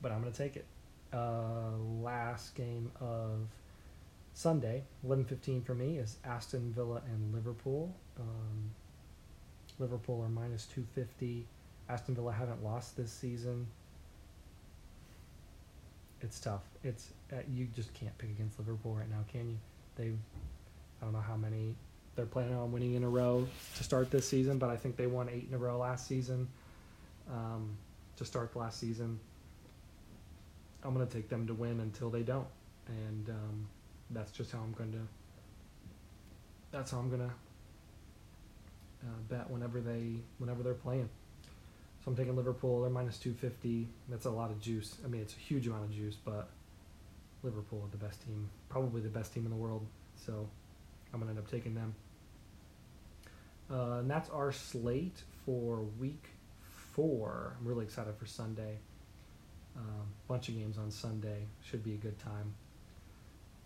but 0.00 0.12
I'm 0.12 0.20
going 0.20 0.32
to 0.32 0.38
take 0.38 0.56
it. 0.56 0.66
Uh, 1.12 1.76
last 2.02 2.54
game 2.54 2.90
of 3.00 3.48
Sunday, 4.34 4.84
11:15 5.06 5.64
for 5.64 5.74
me 5.74 5.98
is 5.98 6.18
Aston 6.24 6.72
Villa 6.72 7.00
and 7.06 7.34
Liverpool. 7.34 7.94
Um, 8.20 8.70
Liverpool 9.78 10.22
are 10.22 10.28
minus 10.28 10.66
250. 10.66 11.46
Aston 11.88 12.14
Villa 12.14 12.32
haven't 12.32 12.62
lost 12.62 12.96
this 12.96 13.10
season. 13.10 13.66
It's 16.20 16.40
tough. 16.40 16.64
It's 16.82 17.10
uh, 17.32 17.36
you 17.54 17.66
just 17.74 17.94
can't 17.94 18.16
pick 18.18 18.30
against 18.30 18.58
Liverpool 18.58 18.94
right 18.94 19.08
now, 19.08 19.24
can 19.30 19.48
you? 19.48 19.58
They've 19.96 20.18
I 21.00 21.04
don't 21.04 21.12
know 21.14 21.20
how 21.20 21.36
many 21.36 21.74
they're 22.16 22.26
planning 22.26 22.54
on 22.54 22.72
winning 22.72 22.94
in 22.94 23.04
a 23.04 23.08
row 23.08 23.46
to 23.76 23.84
start 23.84 24.10
this 24.10 24.28
season, 24.28 24.58
but 24.58 24.70
I 24.70 24.76
think 24.76 24.96
they 24.96 25.06
won 25.06 25.28
eight 25.28 25.46
in 25.48 25.54
a 25.54 25.58
row 25.58 25.78
last 25.78 26.06
season. 26.06 26.48
Um, 27.30 27.76
to 28.16 28.24
start 28.24 28.52
the 28.52 28.58
last 28.58 28.80
season, 28.80 29.18
I'm 30.82 30.94
going 30.94 31.06
to 31.06 31.12
take 31.12 31.28
them 31.28 31.46
to 31.46 31.54
win 31.54 31.80
until 31.80 32.10
they 32.10 32.22
don't, 32.22 32.46
and 32.88 33.28
um, 33.30 33.68
that's 34.10 34.32
just 34.32 34.52
how 34.52 34.58
I'm 34.58 34.72
going 34.72 34.92
to. 34.92 35.06
That's 36.72 36.90
how 36.90 36.98
I'm 36.98 37.08
going 37.08 37.22
to 37.22 37.32
uh, 39.04 39.18
bet 39.28 39.50
whenever 39.50 39.80
they 39.80 40.16
whenever 40.38 40.62
they're 40.62 40.74
playing. 40.74 41.08
So 42.04 42.10
I'm 42.10 42.16
taking 42.16 42.36
Liverpool. 42.36 42.82
They're 42.82 42.90
minus 42.90 43.18
250. 43.18 43.88
That's 44.08 44.26
a 44.26 44.30
lot 44.30 44.50
of 44.50 44.60
juice. 44.60 44.96
I 45.04 45.08
mean, 45.08 45.20
it's 45.20 45.34
a 45.34 45.38
huge 45.38 45.66
amount 45.66 45.84
of 45.84 45.92
juice, 45.92 46.16
but 46.24 46.48
Liverpool 47.42 47.82
are 47.84 47.90
the 47.90 48.04
best 48.04 48.24
team, 48.24 48.48
probably 48.68 49.00
the 49.00 49.08
best 49.08 49.34
team 49.34 49.44
in 49.44 49.50
the 49.50 49.56
world. 49.56 49.84
So 50.14 50.48
I'm 51.12 51.20
gonna 51.20 51.30
end 51.30 51.38
up 51.38 51.50
taking 51.50 51.74
them. 51.74 51.94
Uh, 53.70 53.98
and 53.98 54.10
that's 54.10 54.30
our 54.30 54.52
slate 54.52 55.22
for 55.44 55.80
week 55.98 56.35
four. 56.96 57.54
I'm 57.60 57.66
really 57.66 57.84
excited 57.84 58.16
for 58.16 58.26
Sunday. 58.26 58.78
Um, 59.76 60.06
bunch 60.26 60.48
of 60.48 60.56
games 60.56 60.78
on 60.78 60.90
Sunday 60.90 61.46
should 61.62 61.84
be 61.84 61.92
a 61.92 61.98
good 61.98 62.18
time. 62.18 62.54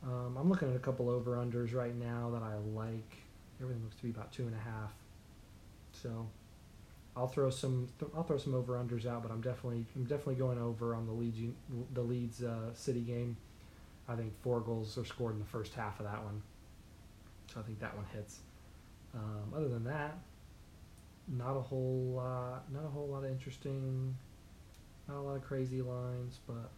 Um, 0.03 0.37
I'm 0.37 0.49
looking 0.51 0.69
at 0.69 0.75
a 0.75 0.81
couple 0.81 1.09
over 1.09 1.37
unders 1.37 1.73
right 1.73 1.95
now 1.95 2.31
that 2.33 2.43
I 2.43 2.57
like. 2.75 3.16
Everything 3.62 3.85
looks 3.85 3.97
to 3.97 4.03
be 4.03 4.11
about 4.11 4.33
two 4.33 4.43
and 4.43 4.55
a 4.55 4.59
half. 4.59 4.93
So 5.93 6.27
I'll 7.16 7.29
throw 7.29 7.51
some 7.51 7.88
th- 7.99 8.11
I'll 8.16 8.25
throw 8.25 8.38
some 8.38 8.55
over 8.55 8.75
unders 8.75 9.07
out, 9.07 9.23
but 9.23 9.31
I'm 9.31 9.40
definitely 9.40 9.85
I'm 9.95 10.05
definitely 10.05 10.37
going 10.37 10.59
over 10.59 10.95
on 10.95 11.07
the 11.07 11.12
Leeds 11.12 11.38
the 11.95 12.01
Leeds 12.01 12.43
uh, 12.43 12.75
City 12.75 13.01
game. 13.01 13.37
I 14.09 14.16
think 14.16 14.33
four 14.43 14.61
goals 14.61 14.99
are 14.99 15.05
scored 15.05 15.35
in 15.35 15.38
the 15.38 15.45
first 15.45 15.75
half 15.75 16.01
of 16.01 16.07
that 16.07 16.25
one, 16.25 16.43
so 17.53 17.61
I 17.61 17.62
think 17.62 17.79
that 17.81 17.95
one 17.95 18.07
hits. 18.12 18.40
Um, 19.14 19.53
other 19.55 19.69
than 19.69 19.85
that, 19.85 20.19
not 21.31 21.57
a 21.57 21.61
whole 21.61 22.12
lot, 22.16 22.64
not 22.73 22.85
a 22.85 22.88
whole 22.88 23.09
lot 23.09 23.25
of 23.25 23.31
interesting, 23.31 24.16
not 25.09 25.19
a 25.19 25.23
lot 25.23 25.37
of 25.37 25.43
crazy 25.43 25.81
lines, 25.81 26.40
but 26.47 26.71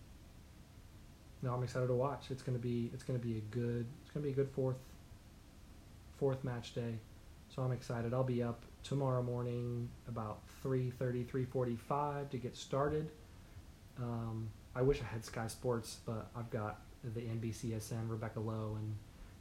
no, 1.43 1.55
I'm 1.55 1.63
excited 1.63 1.89
to 1.89 1.95
watch. 1.95 2.27
It's 2.31 2.43
gonna 2.43 2.59
be 2.59 2.91
it's 2.93 3.03
gonna 3.03 3.19
be 3.19 3.39
a 3.39 3.55
good 3.55 3.87
it's 4.03 4.11
gonna 4.13 4.25
be 4.25 4.31
a 4.33 4.35
good 4.35 4.51
fourth 4.51 4.77
fourth 6.19 6.45
match 6.45 6.75
day, 6.75 6.95
so 7.49 7.63
I'm 7.63 7.73
excited. 7.73 8.15
I'll 8.15 8.23
be 8.23 8.43
up 8.43 8.63
tomorrow 8.83 9.23
morning 9.23 9.89
about 10.09 10.41
3.30 10.65 11.27
3.45 11.27 12.31
to 12.31 12.37
get 12.37 12.57
started 12.57 13.09
um, 13.99 14.49
i 14.75 14.83
wish 14.83 15.01
i 15.01 15.05
had 15.05 15.25
sky 15.25 15.47
sports 15.47 15.99
but 16.05 16.29
i've 16.37 16.51
got 16.51 16.81
the 17.15 17.21
nbcsn 17.21 18.09
rebecca 18.09 18.41
lowe 18.41 18.77
and 18.77 18.95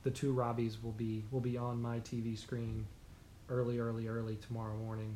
the 0.03 0.11
two 0.11 0.33
robbies 0.33 0.81
will 0.83 0.91
be 0.91 1.23
will 1.31 1.39
be 1.39 1.57
on 1.57 1.81
my 1.81 1.99
tv 1.99 2.37
screen 2.37 2.85
early 3.51 3.77
early 3.79 4.07
early 4.07 4.37
tomorrow 4.47 4.75
morning 4.77 5.15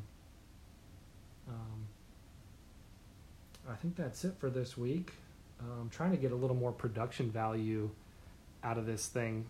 um, 1.48 1.86
i 3.70 3.74
think 3.74 3.96
that's 3.96 4.24
it 4.24 4.34
for 4.38 4.50
this 4.50 4.76
week 4.76 5.12
uh, 5.60 5.80
i'm 5.80 5.88
trying 5.88 6.10
to 6.10 6.16
get 6.16 6.30
a 6.30 6.36
little 6.36 6.56
more 6.56 6.72
production 6.72 7.30
value 7.30 7.90
out 8.62 8.78
of 8.78 8.86
this 8.86 9.06
thing 9.06 9.44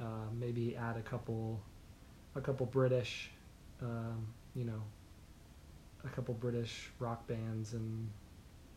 uh, 0.00 0.26
maybe 0.38 0.76
add 0.76 0.96
a 0.96 1.02
couple 1.02 1.60
a 2.36 2.40
couple 2.40 2.64
british 2.64 3.30
um, 3.82 4.26
you 4.54 4.64
know, 4.64 4.82
a 6.04 6.08
couple 6.08 6.34
British 6.34 6.90
rock 6.98 7.26
bands 7.26 7.72
and 7.74 8.08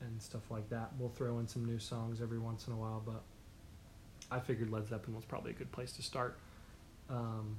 and 0.02 0.22
stuff 0.22 0.50
like 0.50 0.68
that. 0.70 0.92
We'll 0.98 1.10
throw 1.10 1.40
in 1.40 1.48
some 1.48 1.66
new 1.66 1.78
songs 1.78 2.22
every 2.22 2.40
once 2.40 2.68
in 2.68 2.74
a 2.74 2.76
while, 2.76 3.04
but 3.06 3.22
I 4.32 4.40
figured 4.40 4.72
Led 4.72 4.88
Zeppelin 4.88 5.16
was 5.16 5.26
probably 5.26 5.52
a 5.52 5.54
good 5.54 5.72
place 5.72 5.92
to 5.94 6.02
start. 6.02 6.40
Um, 7.10 7.58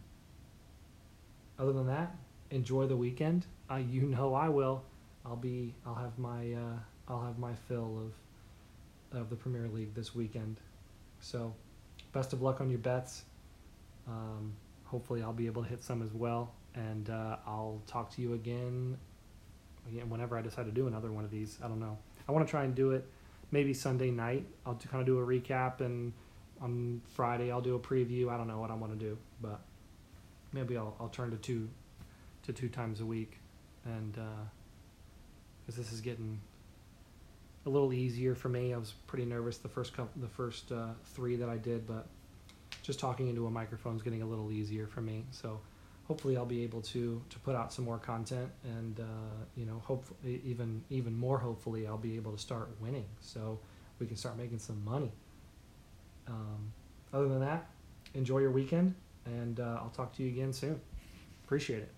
other 1.58 1.72
than 1.72 1.86
that, 1.86 2.14
enjoy 2.50 2.86
the 2.86 2.96
weekend. 2.96 3.46
Uh, 3.70 3.76
you 3.76 4.02
know 4.02 4.34
I 4.34 4.48
will. 4.48 4.84
I'll 5.24 5.36
be. 5.36 5.74
I'll 5.86 5.94
have 5.94 6.18
my. 6.18 6.52
Uh, 6.52 6.78
I'll 7.08 7.22
have 7.22 7.38
my 7.38 7.54
fill 7.68 8.10
of 9.12 9.20
of 9.20 9.30
the 9.30 9.36
Premier 9.36 9.68
League 9.68 9.94
this 9.94 10.14
weekend. 10.14 10.58
So, 11.20 11.54
best 12.12 12.32
of 12.32 12.42
luck 12.42 12.60
on 12.60 12.70
your 12.70 12.78
bets. 12.78 13.24
Um, 14.08 14.54
hopefully, 14.84 15.22
I'll 15.22 15.32
be 15.32 15.46
able 15.46 15.62
to 15.62 15.68
hit 15.68 15.82
some 15.82 16.02
as 16.02 16.12
well 16.12 16.52
and 16.74 17.10
uh, 17.10 17.36
I'll 17.46 17.82
talk 17.86 18.10
to 18.16 18.22
you 18.22 18.34
again, 18.34 18.96
again 19.88 20.08
whenever 20.08 20.38
I 20.38 20.42
decide 20.42 20.66
to 20.66 20.72
do 20.72 20.86
another 20.86 21.12
one 21.12 21.24
of 21.24 21.30
these. 21.30 21.58
I 21.62 21.68
don't 21.68 21.80
know. 21.80 21.98
I 22.28 22.32
want 22.32 22.46
to 22.46 22.50
try 22.50 22.64
and 22.64 22.74
do 22.74 22.92
it 22.92 23.04
maybe 23.50 23.74
Sunday 23.74 24.10
night. 24.10 24.46
I'll 24.64 24.74
kind 24.74 25.00
of 25.00 25.06
do 25.06 25.18
a 25.18 25.26
recap, 25.26 25.80
and 25.80 26.12
on 26.60 27.02
Friday 27.14 27.50
I'll 27.50 27.60
do 27.60 27.74
a 27.74 27.80
preview. 27.80 28.30
I 28.30 28.36
don't 28.36 28.48
know 28.48 28.58
what 28.58 28.70
I 28.70 28.74
want 28.74 28.98
to 28.98 29.04
do, 29.04 29.18
but 29.40 29.60
maybe 30.52 30.76
I'll 30.76 30.96
I'll 31.00 31.08
turn 31.08 31.30
to 31.30 31.36
two 31.36 31.68
to 32.44 32.52
two 32.52 32.68
times 32.68 33.00
a 33.00 33.06
week, 33.06 33.38
and 33.84 34.12
because 34.12 35.76
uh, 35.76 35.82
this 35.82 35.92
is 35.92 36.00
getting 36.00 36.40
a 37.66 37.68
little 37.68 37.92
easier 37.92 38.34
for 38.34 38.48
me. 38.48 38.74
I 38.74 38.76
was 38.76 38.94
pretty 39.06 39.24
nervous 39.24 39.58
the 39.58 39.68
first 39.68 39.94
couple, 39.96 40.20
the 40.20 40.28
first 40.28 40.72
uh, 40.72 40.88
three 41.04 41.36
that 41.36 41.48
I 41.48 41.56
did, 41.56 41.86
but 41.86 42.06
just 42.82 42.98
talking 42.98 43.28
into 43.28 43.46
a 43.46 43.50
microphone 43.50 43.96
is 43.96 44.02
getting 44.02 44.22
a 44.22 44.26
little 44.26 44.50
easier 44.50 44.86
for 44.86 45.00
me. 45.00 45.24
So 45.30 45.60
hopefully 46.08 46.36
I'll 46.36 46.44
be 46.44 46.62
able 46.64 46.82
to 46.82 47.22
to 47.28 47.38
put 47.40 47.54
out 47.54 47.72
some 47.72 47.84
more 47.84 47.98
content, 47.98 48.50
and 48.64 49.00
uh, 49.00 49.44
you 49.56 49.66
know, 49.66 49.80
hopefully 49.84 50.40
even 50.44 50.82
even 50.90 51.16
more 51.16 51.38
hopefully 51.38 51.86
I'll 51.86 51.96
be 51.98 52.16
able 52.16 52.32
to 52.32 52.38
start 52.38 52.70
winning, 52.80 53.06
so 53.20 53.58
we 53.98 54.06
can 54.06 54.16
start 54.16 54.36
making 54.36 54.58
some 54.58 54.84
money. 54.84 55.12
Um, 56.26 56.72
other 57.12 57.28
than 57.28 57.40
that, 57.40 57.66
enjoy 58.14 58.38
your 58.38 58.50
weekend, 58.50 58.94
and 59.26 59.60
uh, 59.60 59.78
I'll 59.80 59.92
talk 59.94 60.14
to 60.16 60.22
you 60.22 60.28
again 60.28 60.52
soon. 60.52 60.80
Appreciate 61.44 61.82
it. 61.82 61.92